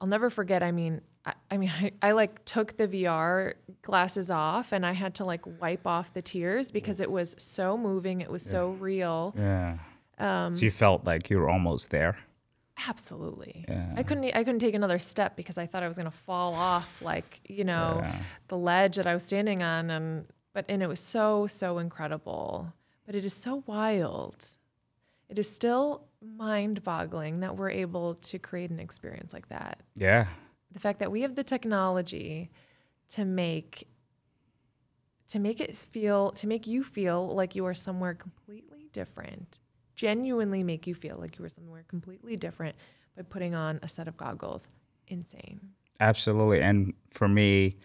[0.00, 0.62] I'll never forget.
[0.62, 4.92] I mean, I, I mean, I, I like took the VR glasses off and I
[4.92, 8.20] had to like wipe off the tears because it was so moving.
[8.20, 9.34] It was so real.
[9.38, 9.78] Yeah.
[10.18, 12.18] Um, so you felt like you were almost there.
[12.88, 13.64] Absolutely.
[13.68, 13.92] Yeah.
[13.96, 14.24] I couldn't.
[14.34, 17.40] I couldn't take another step because I thought I was going to fall off, like
[17.48, 18.16] you know, Yeah.
[18.48, 22.72] the ledge that I was standing on, and but and it was so so incredible.
[23.06, 24.46] But it is so wild.
[25.28, 29.80] It is still mind-boggling that we're able to create an experience like that.
[29.96, 30.26] Yeah.
[30.72, 32.50] The fact that we have the technology
[33.10, 33.88] to make
[35.28, 39.58] to make it feel to make you feel like you are somewhere completely different
[40.00, 42.74] genuinely make you feel like you were somewhere completely different
[43.16, 44.66] by putting on a set of goggles
[45.08, 45.60] insane
[46.00, 46.62] Absolutely.
[46.62, 47.76] And for me,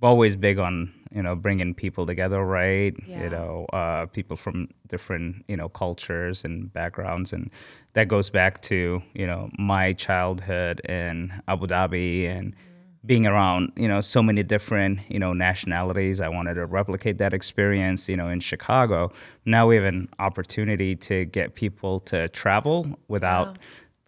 [0.00, 2.94] I'm always big on, you know, bringing people together, right?
[3.06, 3.24] Yeah.
[3.24, 7.32] You know, uh, people from different, you know, cultures and backgrounds.
[7.32, 7.50] And
[7.92, 12.56] that goes back to, you know, my childhood in Abu Dhabi and
[13.04, 16.20] being around, you know, so many different, you know, nationalities.
[16.20, 19.10] I wanted to replicate that experience, you know, in Chicago.
[19.44, 23.58] Now we have an opportunity to get people to travel without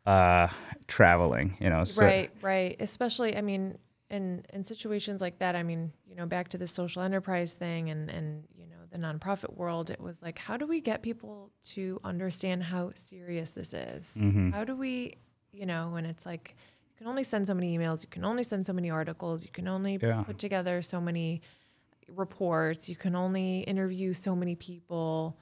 [0.07, 0.48] uh,
[0.87, 1.85] traveling, you know.
[1.85, 3.78] So, right right especially i mean
[4.11, 7.88] in in situations like that i mean you know back to the social enterprise thing
[7.90, 11.50] and and you know the nonprofit world it was like how do we get people
[11.62, 14.50] to understand how serious this is Mm-hmm.
[14.50, 15.14] how do we
[15.52, 16.54] you know and it's like
[16.94, 19.50] you can only send so many emails you can only send so many articles you
[19.50, 20.22] can only Yeah.
[20.22, 21.42] put together so many
[22.09, 25.37] reports you can only interview so many people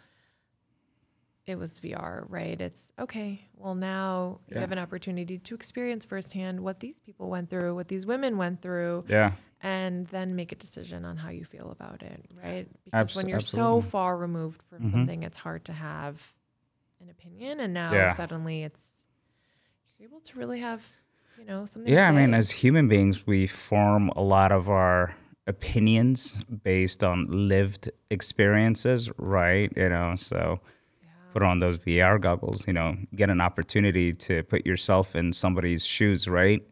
[1.45, 2.61] it was VR, right?
[2.61, 3.49] It's okay.
[3.57, 7.89] Well, now you have an opportunity to experience firsthand what these people went through, what
[7.89, 9.33] these women went through, Yeah.
[9.61, 12.69] and then make a decision on how you feel about it, right?
[12.85, 13.83] Because Abs- when you're absolutely.
[13.83, 14.91] so far removed from Mhm.
[14.93, 16.33] something, it's hard to have
[17.01, 17.59] an opinion.
[17.59, 18.11] And now Yeah.
[18.11, 19.03] suddenly it's
[19.99, 20.89] you're able to really have,
[21.43, 21.93] you know, something.
[21.93, 25.15] Yeah, I mean, as human beings, we form a lot of our
[25.47, 29.73] opinions based on lived experiences, right?
[29.77, 30.61] You know, so
[31.33, 35.85] put on those VR goggles, you know, get an opportunity to put yourself in somebody's
[35.85, 36.63] shoes, right?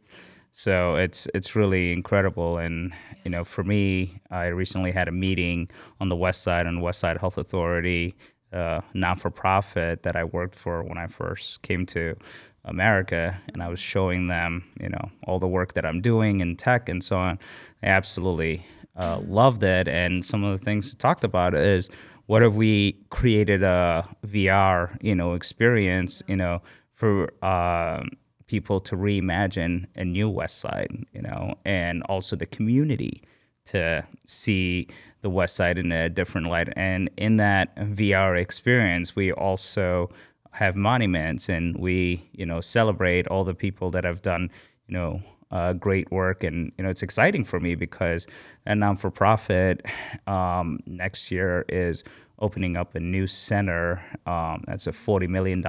[0.52, 2.92] So it's it's really incredible, and
[3.24, 7.00] you know, for me, I recently had a meeting on the West Side on West
[7.00, 8.16] Side Health Authority,
[8.52, 12.16] uh, non for profit that I worked for when I first came to
[12.64, 16.56] America, and I was showing them, you know, all the work that I'm doing in
[16.56, 17.38] tech and so on.
[17.80, 21.88] They absolutely uh, loved it, and some of the things talked about is
[22.26, 26.62] what if we created a VR, you know, experience, you know,
[26.94, 28.10] for um,
[28.46, 33.22] people to reimagine a new West Side, you know, and also the community
[33.64, 34.86] to see
[35.22, 36.68] the West Side in a different light.
[36.76, 40.10] And in that VR experience, we also
[40.52, 44.50] have monuments and we, you know, celebrate all the people that have done,
[44.86, 46.44] you know, uh, great work.
[46.44, 48.26] And, you know, it's exciting for me because
[48.66, 49.84] a non for profit
[50.26, 52.04] um, next year is
[52.38, 55.64] opening up a new center um, that's a $40 million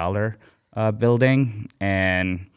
[0.75, 1.69] uh, building.
[1.79, 2.47] And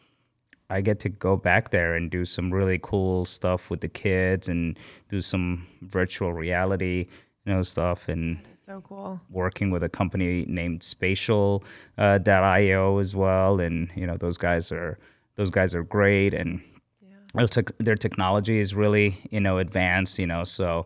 [0.69, 4.47] I get to go back there and do some really cool stuff with the kids
[4.47, 7.07] and do some virtual reality,
[7.45, 9.21] you know, stuff and so cool.
[9.29, 11.63] working with a company named Spatial
[11.97, 13.59] uh, .io as well.
[13.59, 14.97] And you know, those guys are
[15.35, 16.61] those guys are great and
[17.35, 20.17] their, tech their technology is really you know advanced.
[20.17, 20.85] You know, so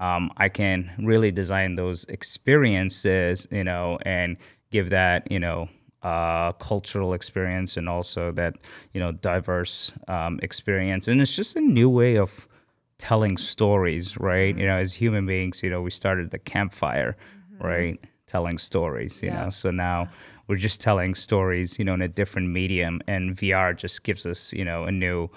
[0.00, 4.36] um, I can really design those experiences, you know, and
[4.70, 5.68] give that you know
[6.02, 8.54] uh, cultural experience and also that
[8.92, 11.08] you know diverse um, experience.
[11.08, 12.46] And it's just a new way of
[12.98, 14.56] telling stories, right?
[14.56, 17.16] You know, as human beings, you know, we started the campfire,
[17.60, 17.98] right?
[18.26, 19.44] Telling stories, you Yeah.
[19.44, 19.50] know.
[19.50, 20.08] So now
[20.48, 24.52] we're just telling stories, you know, in a different medium, and VR just gives us,
[24.52, 25.28] you know, a new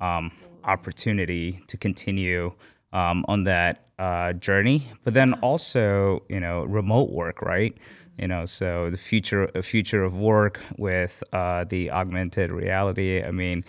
[0.00, 0.30] um,
[0.64, 2.52] opportunity to continue
[2.92, 4.88] um, on that uh, journey.
[5.04, 7.76] But then also, you know, remote work, right?
[8.18, 13.22] You know, so the future, future of work with uh, the augmented reality.
[13.22, 13.64] I mean,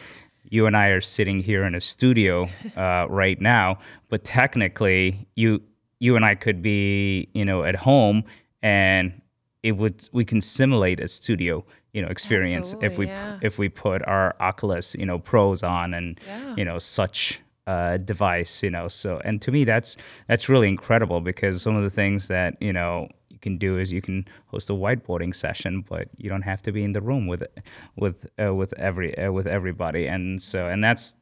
[0.50, 3.80] you and I are sitting here in a studio uh, right now,
[4.10, 5.62] but technically, you
[6.00, 8.24] you and I could be, you know, at home,
[8.62, 9.22] and
[9.64, 13.40] it would we can simulate a studio, you know, experience if we yeah.
[13.42, 16.56] if we put our Oculus, you know, Pros on and Yeah.
[16.58, 18.88] you know such uh, device, you know.
[18.88, 22.74] So and to me, that's that's really incredible because some of the things that you
[22.74, 23.10] know
[23.46, 26.84] can do is you can host a whiteboarding session, but you don't have to be
[26.84, 27.44] in the room with
[28.04, 30.04] with uh, with every uh, with everybody.
[30.08, 31.16] And so and that's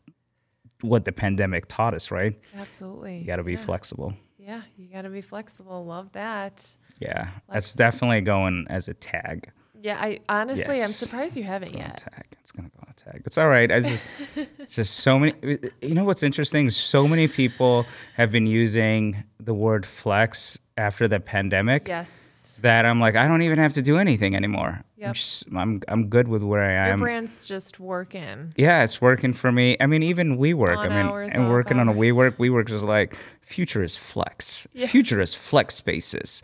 [0.82, 2.34] what the pandemic taught us, right?
[2.58, 3.20] Absolutely.
[3.20, 3.66] You got to be yeah.
[3.66, 4.14] flexible.
[4.38, 5.86] Yeah, you got to be flexible.
[5.86, 6.76] Love that.
[7.00, 9.50] Yeah, that's definitely going as a tag.
[9.84, 10.88] Yeah, I honestly, Yes.
[10.88, 11.98] I'm surprised you haven't It's yet.
[11.98, 12.26] tag.
[12.40, 13.24] It's gonna go on a tag.
[13.26, 13.70] It's all right.
[13.70, 14.06] I just,
[14.70, 15.34] just so many.
[15.82, 16.70] You know what's interesting?
[16.70, 22.56] So many people have been using the word flex after the pandemic Yes.
[22.62, 24.84] that I'm like, I don't even have to do anything anymore.
[25.04, 27.00] I'm, just, I'm, I'm good with where I am.
[27.00, 28.54] Your brand's just working.
[28.56, 29.76] Yeah, it's working for me.
[29.82, 30.78] I mean, even WeWork.
[30.78, 32.00] On I mean, hours, and working on a hours.
[32.00, 32.38] WeWork.
[32.38, 34.66] WeWork is like future is flex.
[34.88, 36.42] Future is flex spaces.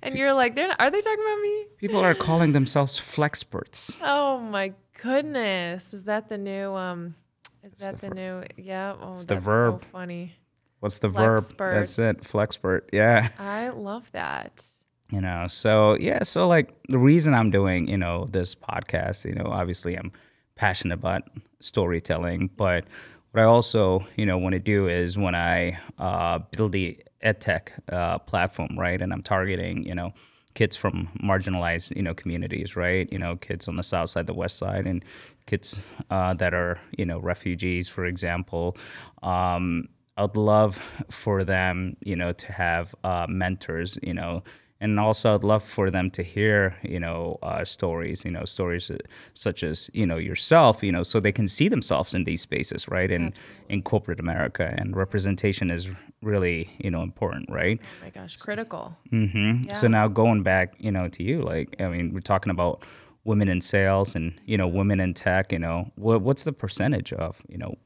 [0.00, 1.66] And you're like, they're not, are they talking about me?
[1.76, 3.98] People are calling themselves flexperts.
[4.02, 5.92] Oh my goodness.
[5.92, 7.14] Is that the new um
[7.62, 9.82] is that the, new yeah, oh the that's verb.
[9.82, 10.34] so funny.
[10.80, 11.44] What's the verb?
[11.74, 12.22] That's it.
[12.22, 12.82] Flexpert.
[12.92, 13.28] Yeah.
[13.38, 14.64] I love that.
[15.10, 19.34] you know so yeah so like the reason i'm doing you know this podcast you
[19.38, 20.10] know obviously i'm
[20.56, 21.22] passionate about
[21.60, 22.84] storytelling but
[23.30, 27.68] what i also you know want to do is when i uh, build the edtech
[27.92, 30.12] uh, platform right and i'm targeting you know
[30.54, 34.34] kids from marginalized you know communities right you know kids on the south side the
[34.34, 35.04] west side and
[35.46, 35.78] kids
[36.10, 38.76] uh, that are you know refugees for example
[39.22, 39.86] um,
[40.16, 40.78] i'd love
[41.10, 44.42] for them you know to have uh, mentors you know
[44.78, 48.90] and also I'd love for them to hear, you know, uh, stories, you know, stories
[48.90, 48.98] uh,
[49.32, 52.86] such as, you know, yourself, you know, so they can see themselves in these spaces,
[52.86, 53.10] right?
[53.10, 53.32] In
[53.70, 55.88] in corporate America, and representation is
[56.22, 57.80] really, you know, important, right?
[57.82, 58.94] Oh my gosh, critical.
[59.08, 62.84] hmm So now going back, you know, to you, like, I mean, we're talking about
[63.24, 65.52] women in sales and you know, women in tech.
[65.52, 67.76] You know, what, what's the percentage of, you know,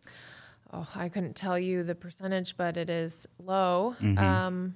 [0.72, 3.96] Oh, I couldn't tell you the percentage, but it is low.
[4.00, 4.18] Mm-hmm.
[4.18, 4.74] Um,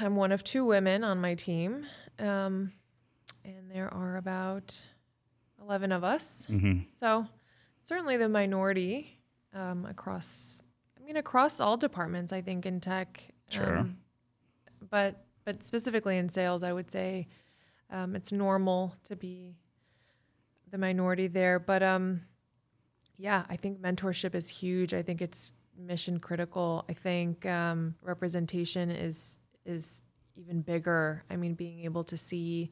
[0.00, 1.86] I'm one of two women on my team,
[2.18, 2.72] um,
[3.42, 4.82] and there are about
[5.62, 6.46] 11 of us.
[6.50, 6.80] Mm-hmm.
[6.96, 7.26] So,
[7.80, 9.18] certainly the minority
[9.54, 10.62] um, across,
[11.00, 13.22] I mean, across all departments, I think, in tech.
[13.50, 13.78] Sure.
[13.78, 13.96] Um,
[14.90, 17.28] but, but specifically in sales, I would say
[17.90, 19.56] um, it's normal to be
[20.70, 21.58] the minority there.
[21.58, 22.22] But, um,
[23.18, 24.94] yeah, I think mentorship is huge.
[24.94, 26.84] I think it's mission critical.
[26.88, 30.00] I think um, representation is is
[30.36, 31.24] even bigger.
[31.28, 32.70] I mean, being able to see,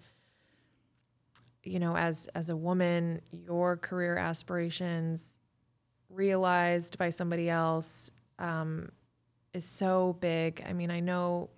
[1.64, 5.38] you know, as as a woman, your career aspirations
[6.09, 8.90] realized by somebody else um,
[9.52, 10.62] is so big.
[10.64, 11.50] I mean, I know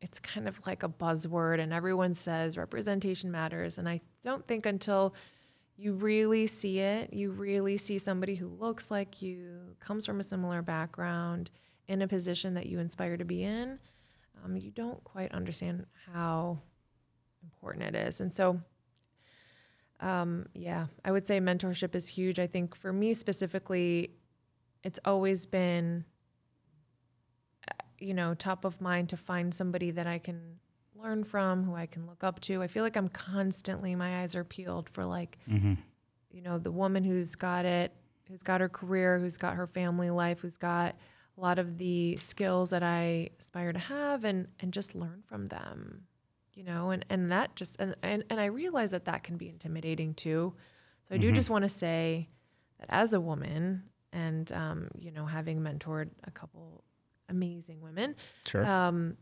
[0.00, 4.66] it's kind of like a buzzword, and everyone says representation matters, and I don't think
[4.66, 5.14] until
[5.76, 10.22] you really see it, you really see somebody who looks like you, comes from a
[10.22, 11.50] similar background,
[11.88, 13.78] in a position that you inspire to be in,
[14.44, 16.58] um, you don't quite understand how
[17.42, 18.20] important it is.
[18.20, 18.60] And so,
[20.00, 22.38] um, yeah, I would say mentorship is huge.
[22.38, 24.10] I think for me specifically,
[24.82, 26.04] it's always been,
[27.70, 30.58] uh, you know, top of mind to find somebody that I can
[31.06, 32.62] learn from, who I can look up to.
[32.62, 35.38] I feel like I'm constantly, my eyes are peeled for like,
[36.30, 37.92] you know, the woman who's got it,
[38.28, 40.96] who's got her career, who's got her family life, who's got
[41.38, 45.46] a lot of the skills that I aspire to have and and just learn from
[45.46, 46.06] them.
[46.54, 49.48] You know, and and that just and and, and I realize that that can be
[49.48, 50.54] intimidating too.
[51.04, 52.28] So I do just want to say
[52.80, 56.82] that as a woman and um, you know, having mentored a couple
[57.28, 58.16] amazing women,
[58.46, 58.64] sure.
[58.64, 59.16] um,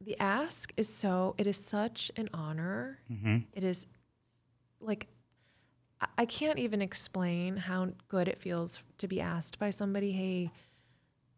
[0.00, 3.38] the ask is so it is such an honor mm-hmm.
[3.52, 3.86] it is
[4.80, 5.08] like
[6.16, 10.50] I- can't even explain how good it feels to be asked by somebody, "Hey,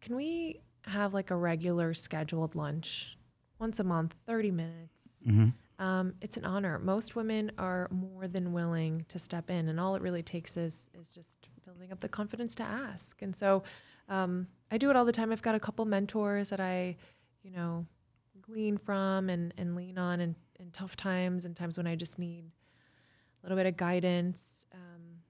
[0.01, 3.17] can we have like a regular scheduled lunch
[3.59, 5.83] once a month, 30 minutes?" Mm-hmm.
[5.83, 6.79] Um, it's an honor.
[6.79, 10.89] Most women are more than willing to step in, and all it really takes is
[10.93, 13.21] is just building up the confidence to ask.
[13.21, 13.63] And so,
[14.09, 15.31] um, I do it all the time.
[15.31, 16.95] I've got a couple mentors that I,
[17.41, 17.85] you know,
[18.43, 22.19] glean from and and lean on in, in tough times and times when I just
[22.19, 24.65] need a little bit of guidance.
[24.73, 25.23] Um,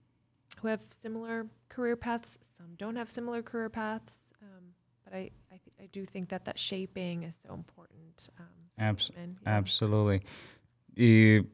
[0.64, 2.38] who have similar career paths.
[2.57, 4.18] Some don't have similar career paths.
[4.41, 4.64] Um,
[5.03, 8.30] but I I, th- I do think that that shaping is so important.
[8.39, 8.45] Um,
[8.80, 9.49] Abs- and, yeah.
[9.49, 10.22] Absolutely.
[10.95, 11.47] You,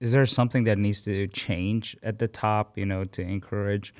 [0.00, 3.92] is there something that needs to change at the top, you know, to encourage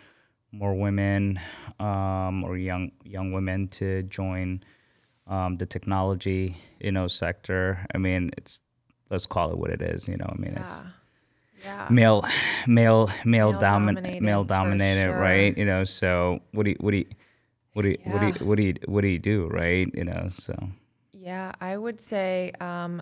[0.52, 1.40] more women
[1.80, 4.62] um, or young young women to join
[5.26, 7.86] um, the technology, you know, sector?
[7.94, 8.58] I mean, it's
[9.10, 10.08] let's call it what it is.
[10.08, 10.86] You know, I mean, it's Yeah.
[11.64, 11.86] Yeah.
[11.90, 12.24] male,
[12.66, 15.18] male, male, Male domin- dominated, male dominated, sure.
[15.20, 15.56] right?
[15.56, 17.06] You know, so what do you, what do you,
[17.74, 19.88] what do you, what do you, what do you, what do you do, right?
[19.94, 20.56] You know, so.
[21.12, 23.00] Yeah, I would say um,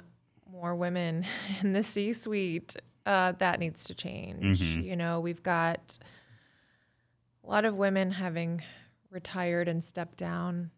[0.53, 1.25] more women
[1.63, 2.77] in the C suite.
[3.07, 4.61] Uh, that needs to change.
[4.61, 4.83] Mm-hmm.
[4.83, 5.99] You know, we've got
[7.43, 8.63] a lot of women having
[9.11, 10.71] retired and stepped down,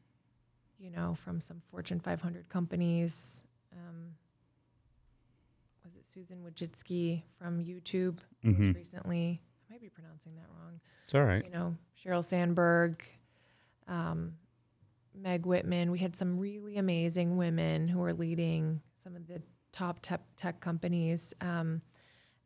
[0.82, 3.44] you know, from some Fortune 500 companies.
[3.72, 4.16] Um,
[5.84, 8.58] was it Susan Wojcicki from YouTube Mhm.
[8.58, 9.40] most recently?
[9.68, 11.44] I might be pronouncing that wrong It's all right.
[11.44, 13.04] you know, Sheryl Sandberg,
[13.86, 14.36] um,
[15.14, 15.90] Meg Whitman.
[15.92, 20.60] We had some really amazing women who were leading some of the top tech, tech
[20.60, 21.80] companies, um,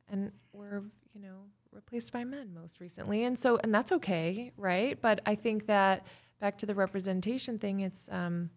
[0.09, 0.84] and were
[1.14, 3.24] you know replaced by men most recently.
[3.24, 5.01] And so, and that's okay, right?
[5.01, 6.07] But I think that
[6.41, 8.51] back to the representation thing, it's um,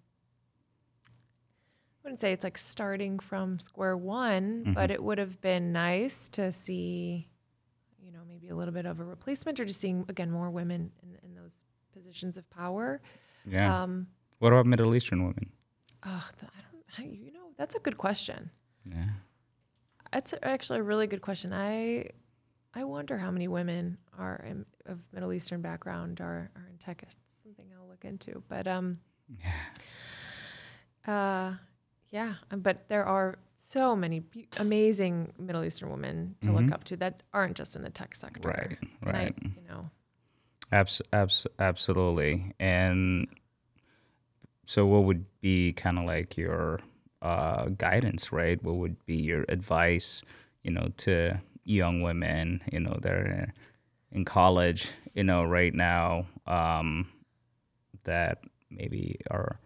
[1.08, 6.30] I wouldn't say it's like starting from square one, but it would have been nice
[6.30, 7.30] to see
[8.02, 10.92] you know, maybe a little bit of a replacement or just seeing again more women
[11.04, 11.64] in, in those
[11.94, 13.02] positions of power.
[13.46, 13.84] Yeah.
[13.84, 14.08] Um,
[14.40, 15.52] what about Middle Eastern women?
[16.06, 18.50] oh, th- I don't, I, you know, that's a good question.
[18.90, 19.10] Yeah.
[20.14, 21.54] That's actually a really good question.
[21.54, 22.10] I,
[22.74, 27.04] I wonder how many women are in, of Middle Eastern background are, are in tech.
[28.04, 28.43] It's something I'll look into.
[28.47, 29.00] But um,
[31.08, 31.54] uh,
[32.12, 36.84] yeah, um, but there are so many be- amazing Middle Eastern women to look up
[36.86, 38.47] to that aren't just in the tech sector.
[38.50, 39.36] Right, And I, right.
[39.43, 39.89] you know,
[40.72, 42.54] Abs- abs- absolutely.
[42.60, 43.28] And
[44.66, 46.80] so, what would be kind of like your
[47.22, 48.64] uh, guidance, right?
[48.64, 50.22] What would be your advice,
[50.64, 53.54] you know, to young women, you know, they're
[54.12, 57.08] in college, you know, right now, um,
[58.10, 58.36] that
[58.70, 59.60] maybe are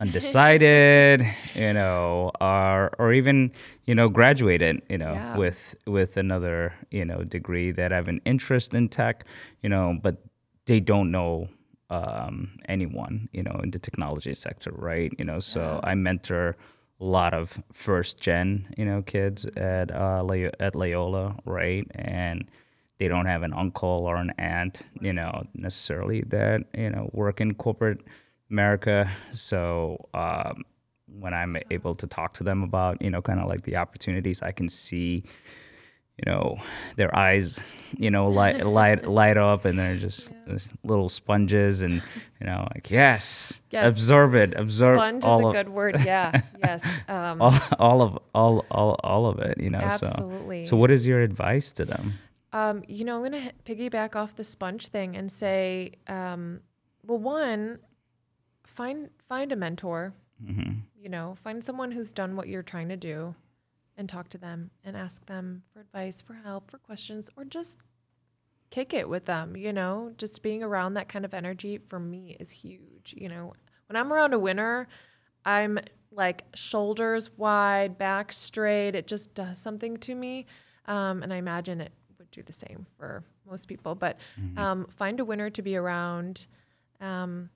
[0.00, 3.52] undecided, you know, are or even
[3.86, 5.36] you know graduated, you know, Yeah.
[5.36, 9.24] with with another you know degree that have an interest in tech,
[9.62, 10.16] you know, but
[10.66, 11.48] they don't know
[11.90, 15.12] um, anyone, you know, in the technology sector, right?
[15.18, 16.56] You know, so I mentor
[17.00, 22.44] a lot of first gen, you know, kids at uh, Loy- at Loyola, right, and
[22.98, 27.40] they don't have an uncle or an aunt, you know, necessarily that you know work
[27.40, 28.00] in corporate
[28.50, 29.10] America.
[29.32, 30.62] So um,
[31.06, 34.42] when I'm able to talk to them about, you know, kind of like the opportunities,
[34.42, 35.24] I can see,
[36.16, 36.58] you know,
[36.96, 37.60] their eyes,
[37.96, 40.32] you know, light light light up, and they're just
[40.82, 41.94] little sponges, and
[42.40, 43.86] you know, like yes, Yes.
[43.90, 46.00] absorb it, absorb Sponge is a of good word.
[46.04, 46.40] Yeah.
[46.58, 46.82] yes.
[47.08, 49.80] Um, all, all of all all all of it, you know.
[49.80, 50.64] Absolutely.
[50.64, 52.14] So, so what is your advice to them?
[52.52, 56.60] Um, you know, I'm going to piggyback off the sponge thing and say, um,
[57.02, 57.78] well, one,
[58.64, 60.14] find find a mentor.
[61.02, 63.34] You know, find someone who's done what you're trying to do,
[63.96, 67.78] and talk to them and ask them for advice, for help, for questions, or just
[68.70, 69.56] kick it with them.
[69.56, 73.14] You know, just being around that kind of energy for me is huge.
[73.16, 73.54] You know,
[73.88, 74.88] when I'm around a winner,
[75.44, 75.78] I'm
[76.10, 78.94] like shoulders wide, back straight.
[78.94, 80.46] It just does something to me.
[80.86, 81.92] Um, and I imagine it
[82.36, 83.94] do the same for most people.
[83.94, 84.18] But
[84.56, 86.46] um, find a winner to be around.
[87.00, 87.50] Um,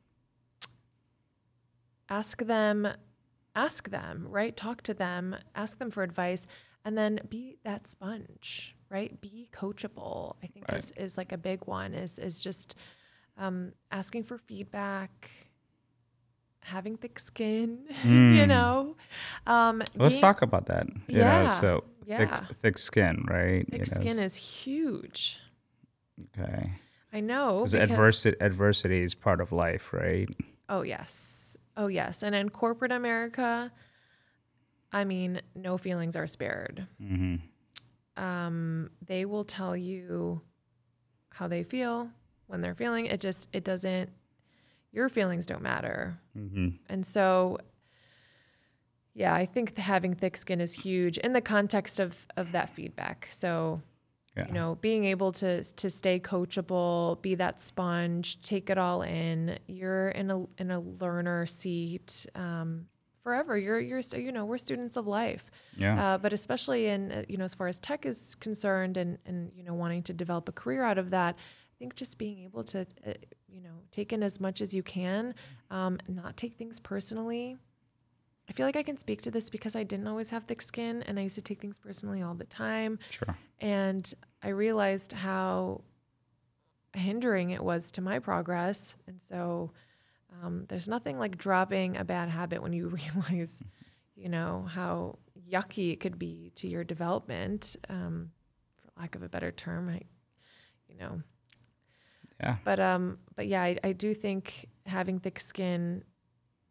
[2.09, 2.89] ask them,
[3.55, 4.57] ask them, right?
[4.57, 6.47] Talk to them, ask them for advice,
[6.85, 9.21] and then be that sponge, right?
[9.21, 10.37] Be coachable.
[10.43, 10.79] I think Right.
[10.79, 11.95] is, is like a big one.
[11.95, 12.77] Is is just
[13.37, 15.31] um, asking for feedback,
[16.63, 18.97] having thick skin, you know.
[19.47, 20.87] Um, Let's being- talk about that.
[21.09, 22.19] You Yeah, know, so yeah.
[22.37, 23.65] thick, thick skin, right?
[23.71, 25.39] Thick you know, skin is huge.
[26.39, 26.73] okay.
[27.13, 27.59] I know.
[27.61, 30.29] Because because- adversity, adversity is part of life, right?
[30.69, 31.57] Oh yes.
[31.77, 32.23] Oh yes.
[32.23, 33.73] And in corporate America,
[34.93, 36.87] I mean, no feelings are spared.
[37.03, 38.23] Mm-hmm.
[38.23, 40.43] Um, they will tell you
[41.33, 42.11] how they feel
[42.47, 43.07] when they're feeling.
[43.07, 44.11] It just it doesn't.
[44.93, 46.19] Your feelings don't matter.
[46.37, 46.69] Mm-hmm.
[46.89, 47.59] And so,
[49.15, 52.71] yeah, I think the having thick skin is huge in the context of of that
[52.75, 53.29] feedback.
[53.31, 53.83] So,
[54.37, 54.47] Yeah.
[54.47, 59.59] you know, being able to to stay coachable, be that sponge, take it all in.
[59.67, 62.87] You're in a in a learner seat um,
[63.21, 63.59] forever.
[63.59, 65.51] You're you're you know we're students of life.
[65.77, 66.15] Yeah.
[66.15, 69.51] Uh, but especially in uh, you know as far as tech is concerned, and and
[69.57, 72.63] you know wanting to develop a career out of that, I think just being able
[72.65, 73.13] to uh,
[73.53, 75.35] you know take in as much as you can,
[75.71, 77.57] um, not take things personally.
[78.49, 81.03] I feel like I can speak to this because I didn't always have thick skin,
[81.05, 82.99] and I used to take things personally all the time.
[83.11, 83.37] Sure.
[83.61, 85.83] And I realized how
[86.95, 88.97] hindering it was to my progress.
[89.07, 89.73] And so
[90.43, 92.89] um, there's nothing like dropping a bad habit when you
[93.19, 93.63] realize,
[94.17, 95.19] you know, how
[95.51, 98.31] yucky it could be to your development, um,
[98.75, 99.89] for lack of a better term.
[99.89, 100.01] I,
[100.89, 101.23] you know,
[102.41, 102.57] Yeah.
[102.65, 106.03] but um, but yeah, I, I do think having thick skin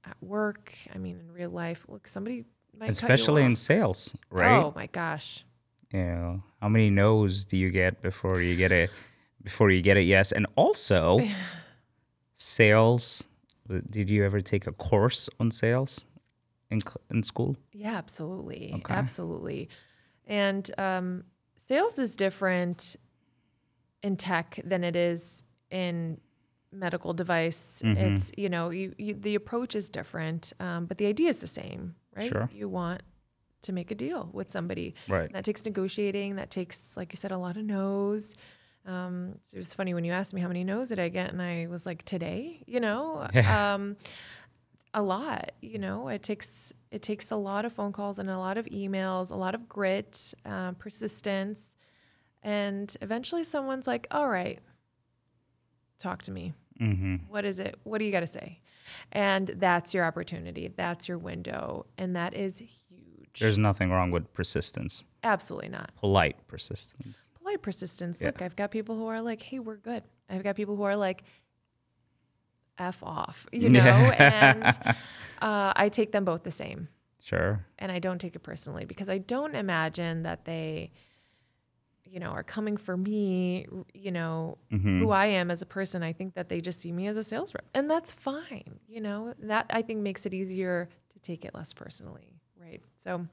[0.04, 0.74] at work.
[0.94, 4.64] I mean, in real life, look, somebody might cut you Especially in sales, right?
[4.64, 5.46] Oh my gosh.
[5.92, 8.90] you know how many no's do you get before you get it
[9.44, 11.20] before you get a yes and also
[12.36, 13.24] sales
[13.90, 16.06] did you ever take a course on sales
[16.72, 16.80] in
[17.12, 18.72] in school Yeah, absolutely.
[18.76, 18.94] Okay.
[18.94, 19.70] Absolutely.
[20.26, 21.24] And um,
[21.56, 22.96] sales is different
[24.04, 26.20] in tech than it is in
[26.72, 27.82] medical device.
[27.84, 27.98] Mm-hmm.
[27.98, 31.48] It's, you know, you, you, the approach is different, um, but the idea is the
[31.48, 32.30] same, right?
[32.30, 32.50] Sure.
[32.54, 33.02] You want
[33.64, 34.94] to make a deal with somebody.
[35.08, 35.32] Right.
[35.34, 36.36] That takes negotiating.
[36.36, 38.36] That takes, like you said, a lot of no's.
[38.86, 41.42] Um, it was funny when you asked me how many no's did I get, and
[41.42, 43.98] I was like, today, you know, um,
[44.94, 45.52] a lot.
[45.62, 48.66] You know, it takes it takes a lot of phone calls and a lot of
[48.68, 51.76] emails, a lot of grit, uh, persistence,
[52.42, 54.60] and eventually someone's like, "All right,
[56.00, 56.54] talk to me.
[56.80, 57.16] mm-hmm.
[57.28, 57.80] What is it?
[57.84, 58.62] What do you got to say?"
[59.12, 60.74] And that's your opportunity.
[60.76, 63.40] That's your window, and that is huge.
[63.40, 65.92] there's nothing wrong with persistence Absolutely not.
[65.96, 68.20] polite persistence polite persistence.
[68.22, 68.28] Yeah.
[68.28, 70.96] Look, I've got people who are like, "Hey, we're good." I've got people who are
[70.96, 71.24] like,
[72.78, 74.64] "F off," you know, and
[75.42, 76.88] uh, I take them both the same,
[77.22, 80.92] sure and I don't take it personally because I don't imagine that they,
[82.12, 83.68] you know, are coming for me.
[83.94, 85.00] You know, Mm-hmm.
[85.02, 86.04] who I am as a person.
[86.04, 88.80] I think that they just see me as a sales rep, and that's fine.
[88.88, 92.82] You know, that I think makes it easier to take it less personally, right?
[92.96, 93.28] So,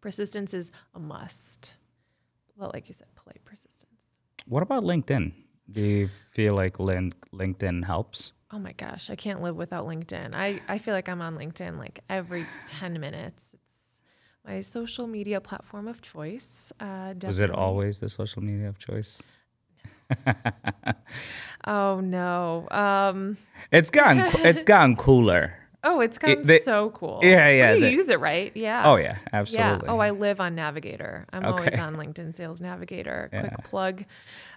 [0.00, 1.74] persistence is a must.
[2.56, 4.02] Well, like you said, polite persistence.
[4.46, 5.32] what about linkedin
[5.70, 10.32] do you feel like Lin- linkedin helps Oh my gosh, I can't live without LinkedIn.
[10.32, 13.56] I, I feel like I'm on LinkedIn like every 10 minutes.
[14.46, 16.72] My social media platform of choice.
[16.78, 19.20] Uh, was it always the social media of choice
[21.64, 22.68] Oh no.
[22.70, 23.36] um,
[23.72, 24.20] it's gone.
[24.44, 25.54] it's gotten cooler
[25.86, 27.20] oh, it's gotten they- so cool.
[27.22, 28.52] Yeah, yeah, When you they- use it right.
[28.54, 28.82] Yeah.
[28.90, 29.86] oh yeah absolutely.
[29.86, 29.92] Yeah.
[29.92, 31.26] Oh, I live on Navigator.
[31.32, 33.28] I'm always on LinkedIn Sales Navigator.
[33.30, 34.04] Quick plug.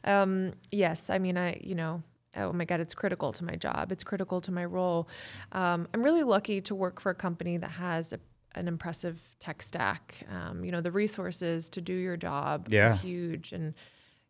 [0.03, 2.03] Um, yes, I mean, I you know,
[2.35, 3.91] oh my god, it's critical to my job.
[3.91, 5.07] It's critical to my role.
[5.51, 8.19] Um, I'm really lucky to work for a company that has a,
[8.59, 10.15] an impressive tech stack.
[10.29, 12.91] Um, you know, the resources to do your job Yeah.
[12.91, 13.73] are huge, and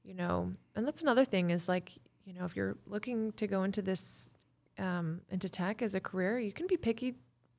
[0.03, 1.88] you know, and that's another thing is like
[2.25, 4.34] you know, if you're looking to go into this
[4.77, 7.15] um, into tech as a career, you can be picky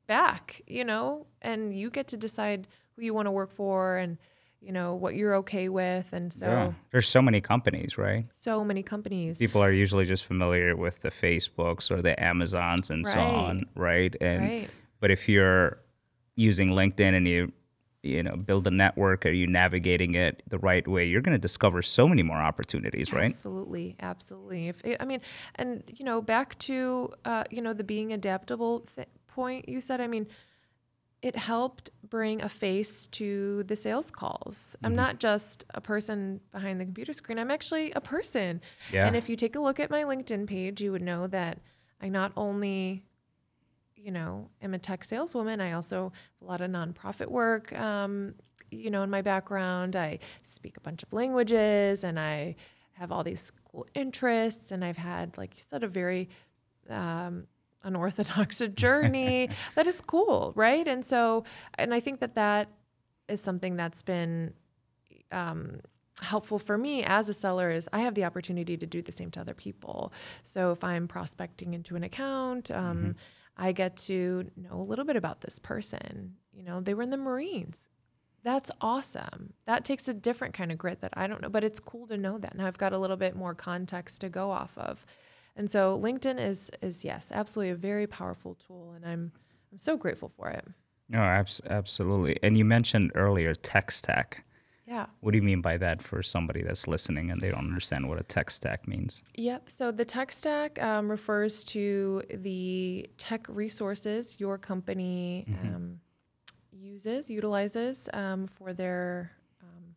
[0.06, 2.66] back, you know, and you get to decide
[2.96, 4.16] who you want to work for and
[4.62, 6.72] you know what you're okay with, and so yeah.
[6.92, 9.38] there's so many companies right so many companies.
[9.38, 14.14] people are usually just familiar with the facebooks or the amazons and so on right
[14.20, 14.70] and Right.
[15.00, 15.78] but if you're
[16.36, 17.52] using linkedin and you
[18.02, 21.38] you know build a network are you navigating it the right way you're going to
[21.38, 24.68] discover so many more opportunities right Absolutely, absolutely.
[24.68, 25.20] If I mean,
[25.54, 30.00] and you know, back to uh, you know the being adaptable th- point you said.
[30.00, 30.26] I mean,
[31.22, 34.76] it helped bring a face to the sales calls.
[34.82, 37.38] I'm not just a person behind the computer screen.
[37.38, 38.60] I'm actually a person.
[38.92, 39.06] Yeah.
[39.06, 41.58] And if you take a look at my LinkedIn page, you would know that
[42.00, 43.04] I not only
[44.02, 45.60] you know, am a tech saleswoman.
[45.60, 48.34] I also have a lot of nonprofit work, um,
[48.70, 49.96] you know, in my background.
[49.96, 52.56] I speak a bunch of languages and I
[52.92, 54.70] have all these cool interests.
[54.72, 56.28] And I've had, like you said, a very
[56.88, 57.46] um,
[57.82, 60.86] unorthodox journey that is cool, right?
[60.86, 61.44] And so,
[61.78, 62.68] and I think that that
[63.28, 64.54] is something that's been
[65.32, 65.80] um,
[66.20, 69.30] helpful for me as a seller is I have the opportunity to do the same
[69.32, 70.12] to other people.
[70.44, 73.16] So if I'm prospecting into an account, um,
[73.60, 76.36] I get to know a little bit about this person.
[76.52, 77.88] You know, they were in the Marines.
[78.42, 79.52] That's awesome.
[79.66, 82.16] That takes a different kind of grit that I don't know, but it's cool to
[82.16, 82.56] know that.
[82.56, 85.04] Now I've got a little bit more context to go off of.
[85.56, 89.32] And so LinkedIn is is yes, absolutely a very powerful tool and I'm
[89.70, 90.66] I'm so grateful for it.
[91.10, 94.44] no abs- absolutely and you mentioned earlier tech stack
[94.90, 95.06] Yeah.
[95.20, 98.18] what do you mean by that for somebody that's listening and they don't understand what
[98.20, 99.70] a tech stack means Yep.
[99.70, 106.00] So the tech stack um, refers to the tech resources your company um,
[106.72, 109.30] uses, utilizes um, for their
[109.62, 109.94] um,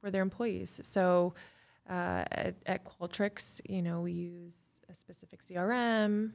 [0.00, 0.80] for their employees.
[0.82, 1.34] So
[1.88, 6.32] uh, at, at Qualtrics, you know, we use a specific CRM.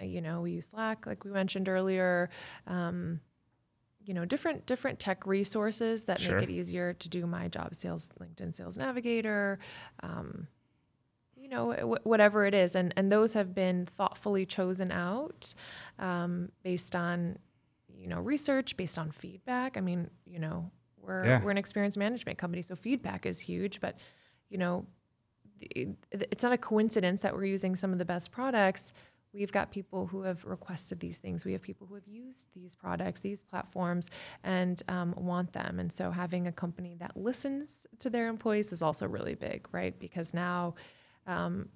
[0.00, 2.30] You know, we use Slack, like we mentioned earlier.
[2.66, 3.20] Um,
[4.08, 6.40] you know, different different tech resources that Sure.
[6.40, 7.74] make it easier to do my job.
[7.74, 9.58] Sales, LinkedIn Sales Navigator.
[10.02, 10.48] Um,
[11.40, 15.54] you know wh- whatever it is and and those have been thoughtfully chosen out
[15.98, 17.38] um, based on
[17.96, 21.42] you know research based on feedback i mean you know we're Yeah.
[21.42, 23.96] we're an experience management company so feedback is huge but
[24.50, 24.84] you know
[25.60, 28.92] it, it's not a coincidence that we're using some of the best products
[29.32, 31.44] we've got people who have requested these things.
[31.44, 34.08] We have people who have used these products, these platforms,
[34.42, 35.78] and um, want them.
[35.78, 39.98] And so having a company that listens to their employees is also really big, right?
[39.98, 40.74] Because now
[41.26, 41.68] um,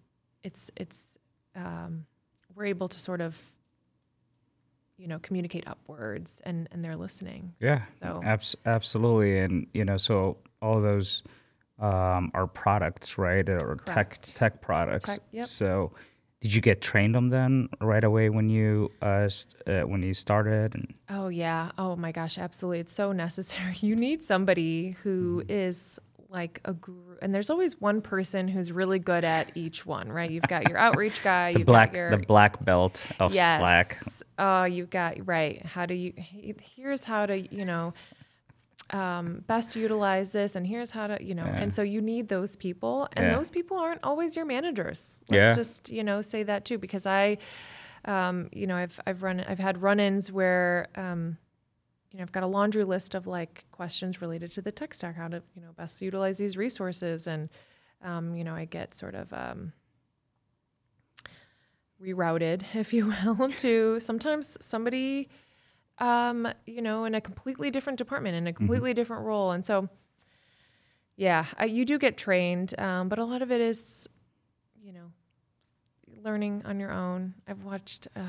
[0.42, 1.18] it's it's
[1.54, 2.06] um,
[2.54, 3.40] we're able to sort of
[4.98, 7.82] you know communicate upwards and and they're listening Yeah.
[8.00, 11.22] So- abs- absolutely, and you know, so all those
[11.78, 15.10] um, are products, right, or tech tech products.
[15.10, 15.46] Tech, yep.
[15.46, 15.92] So,
[16.42, 20.12] did you get trained on them right away when you uh, st- uh, when you
[20.12, 20.74] started?
[20.74, 21.70] And Oh yeah.
[21.78, 22.80] Oh my gosh, absolutely.
[22.80, 23.76] It's so necessary.
[23.80, 27.16] You need somebody who is like a guru.
[27.22, 30.28] And there's always one person who's really good at each one, right?
[30.30, 33.60] You've got your outreach guy, the you've black got your the black belt of yes.
[33.60, 33.96] Slack.
[34.36, 35.64] Oh, you've got right.
[35.64, 36.12] How do you
[36.74, 37.94] here's how to, you know,
[38.90, 42.56] um, best utilize this and here's how to, you know, and so you need those
[42.56, 43.36] people and Yeah.
[43.36, 45.22] those people aren't always your managers.
[45.28, 45.54] Let's Yeah.
[45.54, 47.38] just, you know, say that too because I
[48.04, 51.38] um, you know, I've I've run I've had run-ins where um,
[52.10, 55.16] you know, I've got a laundry list of like questions related to the tech stack,
[55.16, 57.26] how to, you know, best utilize these resources.
[57.26, 57.48] And,
[58.02, 59.72] um, you know, I get sort of um,
[62.02, 65.28] rerouted, if you will, to sometimes somebody,
[65.98, 69.50] um, you know, in a completely different department, in a completely different role.
[69.52, 69.88] And so,
[71.16, 74.08] yeah, I, you do get trained, um, but a lot of it is,
[74.82, 75.12] you know,
[76.24, 77.34] learning on your own.
[77.46, 78.20] I've watched, uh,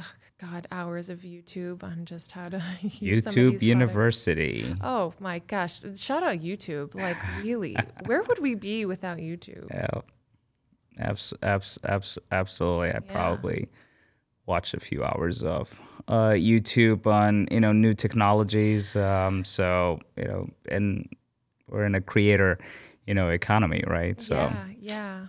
[0.42, 3.64] God, hours of YouTube on just how to use some of YouTube these products.
[3.64, 4.76] University.
[4.82, 5.82] Oh my gosh!
[5.96, 6.96] Shout out YouTube.
[6.96, 9.68] Like, really, where would we be without YouTube?
[9.72, 10.02] Yeah.
[11.00, 12.92] Abs- abs- abs- absolutely.
[12.92, 13.68] I probably
[14.46, 18.96] watched a few hours of uh, YouTube on you know new technologies.
[18.96, 21.08] Um, so you know, and
[21.70, 22.60] we're in a creator,
[23.08, 24.20] you know, economy, right?
[24.22, 25.26] So yeah, yeah.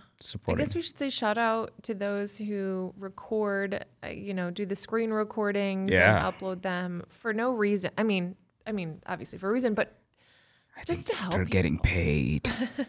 [0.47, 4.65] I guess we should say shout out to those who record, uh, you know, do
[4.65, 6.25] the screen recordings Yeah.
[6.25, 7.91] and upload them for no reason.
[7.97, 9.93] I mean, I mean, obviously for a reason, but
[10.85, 11.31] just to help.
[11.33, 11.51] they're people.
[11.51, 12.51] getting paid.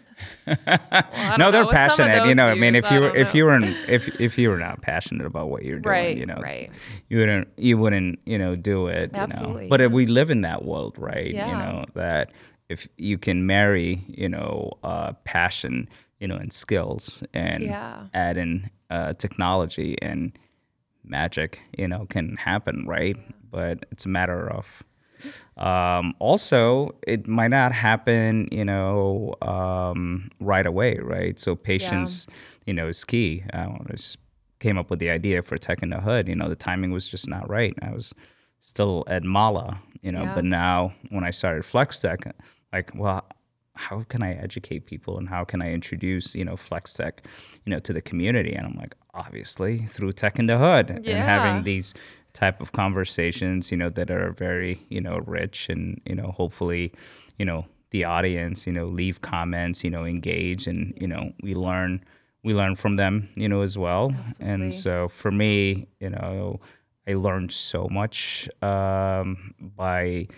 [0.47, 2.27] Well, no, they're passionate.
[2.27, 3.59] You know, I mean, if you were if you were
[3.89, 6.71] if if you were not passionate about what you're doing, right, you know, right,
[7.09, 9.69] you wouldn't you wouldn't you know do it you Absolutely, know?
[9.71, 11.49] but if we live in that world right Yeah.
[11.51, 12.33] you know that
[12.69, 15.89] if you can marry you know uh, passion
[16.21, 18.07] you know and skills and Yeah.
[18.15, 20.33] add in uh, technology and
[21.05, 23.17] magic you know can happen right
[23.51, 24.83] but it's a matter of
[25.57, 31.39] um, also it might not happen you know um, right away right?
[31.39, 32.27] So patience
[32.67, 33.45] you know is key.
[33.53, 34.19] I just
[34.59, 36.29] came up with the idea for tech in the hood.
[36.29, 37.75] You know the timing was just not right.
[37.83, 38.13] I was
[38.61, 40.35] still at mala you know Yeah.
[40.35, 42.21] but now when i started flex tech
[42.73, 43.25] like well
[43.75, 47.23] how can i educate people and how can i introduce you know flex tech
[47.65, 48.53] you know to the community?
[48.55, 51.05] And i'm like obviously through tech in the hood and
[51.35, 51.95] having these
[52.37, 56.93] type of conversations you know that are very you know rich and you know hopefully
[57.39, 61.55] you know the audience you know leave comments you know engage and you know we
[61.55, 61.93] learn
[62.45, 64.53] we learn from them you know as well Absolutely.
[64.55, 66.61] and so for me you know
[67.09, 70.29] i learned so much um, by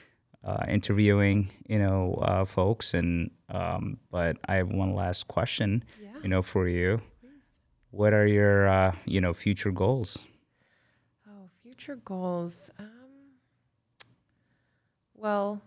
[0.44, 6.08] uh, interviewing you know uh, folks and um, but i have one last question Yeah.
[6.22, 7.00] you know for you
[7.90, 10.27] what are your uh, you know future goals Oh,
[11.78, 12.70] future goals.
[12.78, 12.86] Um,
[15.14, 15.62] well,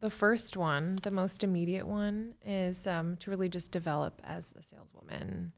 [0.00, 4.62] the first one, the most immediate one, is um, to really just develop as a
[4.62, 5.52] saleswoman.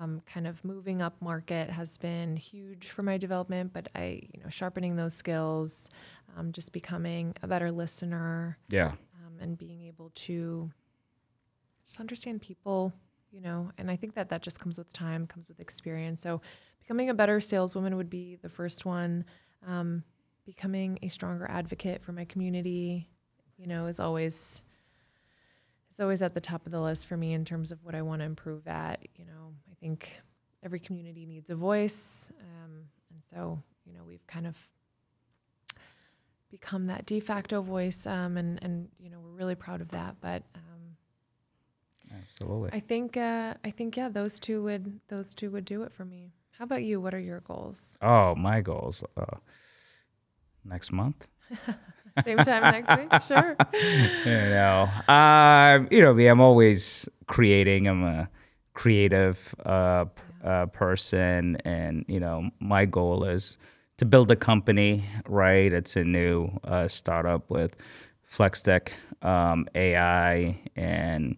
[0.00, 4.42] Um, kind of moving up market has been huge for my development, but I, you
[4.42, 5.88] know, sharpening those skills,
[6.36, 8.92] um, just becoming a better listener, yeah
[9.24, 10.68] um, and being able to
[11.84, 12.92] just understand people,
[13.30, 16.20] you know, and I think that that just comes with time, comes with experience.
[16.20, 16.40] So,
[16.82, 19.24] becoming a better saleswoman would be the first one.
[19.66, 20.02] Um,
[20.44, 23.08] becoming a stronger advocate for my community,
[23.56, 24.62] you know, is always
[25.92, 28.02] is always at the top of the list for me in terms of what I
[28.02, 29.06] want to improve at.
[29.16, 30.20] You know, I think
[30.64, 32.72] every community needs a voice, um,
[33.10, 34.56] and so you know, we've kind of
[36.50, 40.16] become that de facto voice, um, and and you know, we're really proud of that.
[40.20, 40.96] But um,
[42.24, 45.92] absolutely I think uh, I think yeah, those two would those two would do it
[45.92, 46.32] for me.
[46.62, 47.00] How about you?
[47.00, 47.98] What are your goals?
[48.00, 49.38] oh my goals uh,
[50.64, 51.26] next month
[52.24, 53.56] Same time next week, sure.
[54.24, 57.88] you know, uh, you know, me, I'm always creating.
[57.88, 58.28] I'm a
[58.74, 60.04] creative uh,
[60.44, 63.56] uh, person, and you know, my goal is
[63.96, 65.04] to build a company.
[65.26, 67.74] Right, it's a new uh, startup with
[68.30, 68.90] FlexTech
[69.22, 71.36] um, AI, and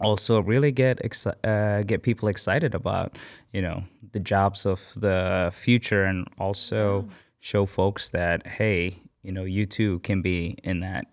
[0.00, 3.18] also really get exci- uh, get people excited about
[3.52, 7.08] you know the jobs of the future and also
[7.40, 11.06] show folks that hey you know you too can be in that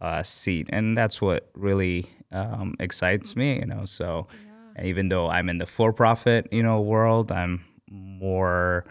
[0.00, 0.68] uh, seat.
[0.70, 4.26] And that's what really um, excites me you know so
[4.82, 8.84] even though i'm in the for-profit you know world i'm more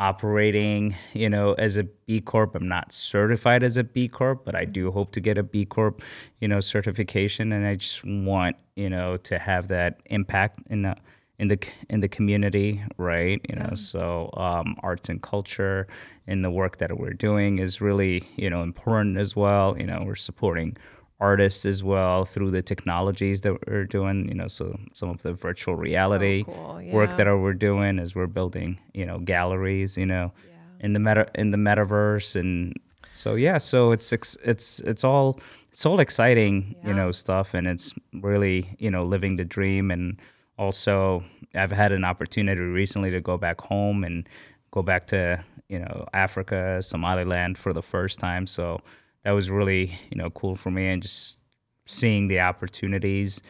[0.00, 2.54] operating you know as a b corp.
[2.54, 5.64] I'm not certified as a b corp but i do hope to get a b
[5.64, 6.02] corp
[6.40, 7.52] you know certification.
[7.52, 10.96] And i just want you know to have that impact in the
[11.38, 13.40] in the in the community right?
[13.48, 15.86] You know so um, arts and culture
[16.26, 19.76] in the work that we're doing is really you know important as well.
[19.78, 20.76] You know we're supporting
[21.20, 25.32] artists as well through the technologies that we're doing you know so some of the
[25.32, 30.32] virtual reality cool, work that we're doing is we're building you know galleries you know
[30.80, 32.78] in the meta in the metaverse and
[33.14, 35.40] so yeah so it's it's it's all
[35.70, 40.20] it's all exciting you know stuff and it's really you know living the dream and
[40.56, 44.28] also I've had an opportunity recently to go back home and
[44.70, 48.80] go back to you know Africa Somaliland for the first time so
[49.24, 51.38] that was really you know cool for me and just
[51.86, 53.42] seeing the opportunities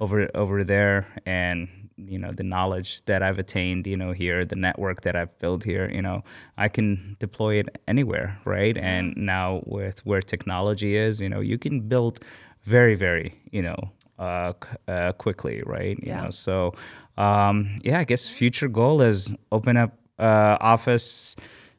[0.00, 4.56] over over there and you know the knowledge that I've attained you know here the
[4.56, 6.22] network that I've built here you know
[6.58, 8.76] I can deploy it anywhere right?
[8.76, 12.20] And now with where technology is you know you can build
[12.64, 13.76] very very you know
[14.18, 14.52] uh,
[14.88, 15.98] uh quickly right?
[16.02, 16.24] You Yeah.
[16.24, 16.74] know so
[17.16, 21.34] um yeah I guess future goal is open up uh office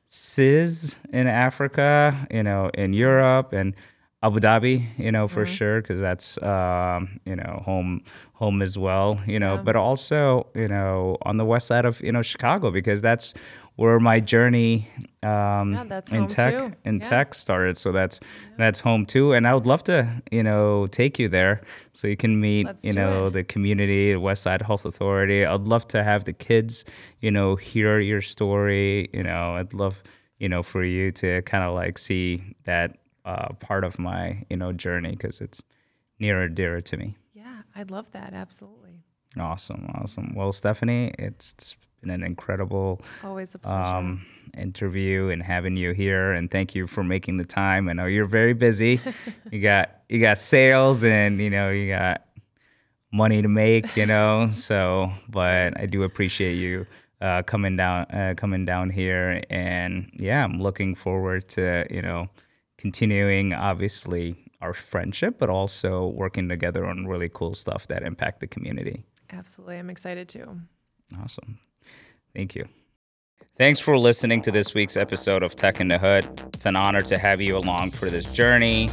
[0.08, 3.76] CIS in Africa, you know, in Europe and
[4.24, 8.02] Abu Dhabi, you know, for sure, because that's um, you know home
[8.34, 12.12] home as well, you know, but also you know on the west side of you
[12.12, 13.34] know Chicago because that's
[13.78, 14.90] where my journey
[15.24, 16.72] um, Yeah, in tech too.
[16.84, 17.10] in Yeah.
[17.10, 17.78] tech started.
[17.78, 18.20] So that's
[18.58, 21.62] that's home too, and I would love to you know take you there
[21.94, 23.34] so you can meet Let's you know it.
[23.34, 25.46] the community, the West Side Health Authority.
[25.46, 26.84] I'd love to have the kids,
[27.22, 29.10] you know, hear your story.
[29.14, 30.04] You know, I'd love,
[30.40, 34.58] you know, for you to kind of like see that uh, part of my, you
[34.58, 35.62] know, journey because it's
[36.20, 37.16] nearer and dear to me.
[37.34, 38.34] Yeah, I'd love that.
[38.34, 39.04] Absolutely.
[39.38, 40.34] Awesome, awesome.
[40.36, 43.98] Well, Stephanie, it's been an incredible Always a pleasure.
[43.98, 44.26] um,
[44.58, 46.32] interview and having you here.
[46.34, 47.90] And thank you for making the time.
[47.90, 49.00] I know you're very busy.
[49.52, 52.26] you got you got sales and you know you got
[53.12, 53.96] money to make.
[53.96, 56.86] You know, so but I do appreciate you
[57.22, 59.44] uh, coming down uh, coming down here.
[59.50, 62.28] And yeah, I'm looking forward to you know
[62.78, 68.48] continuing obviously our friendship, but also working together on really cool stuff that impact the
[68.48, 69.04] community.
[69.32, 69.78] Absolutely.
[69.78, 70.60] I'm excited too.
[71.22, 71.60] Awesome.
[72.38, 72.68] Thank you.
[73.58, 76.40] Thanks for listening to this week's episode of Tech in the Hood.
[76.54, 78.92] It's an honor to have you along for this journey.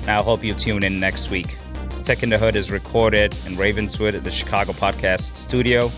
[0.00, 1.56] And I hope you tune in next week.
[2.02, 5.92] Tech in the Hood is recorded in Ravenswood at the Chicago Podcast Studio.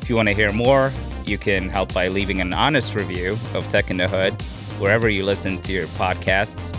[0.00, 0.90] If you want to hear more,
[1.26, 4.32] you can help by leaving an honest review of Tech in the Hood
[4.80, 6.74] wherever you listen to your podcasts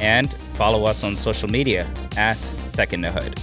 [0.00, 2.38] and follow us on social media at
[2.72, 3.38] Tech in the Hood.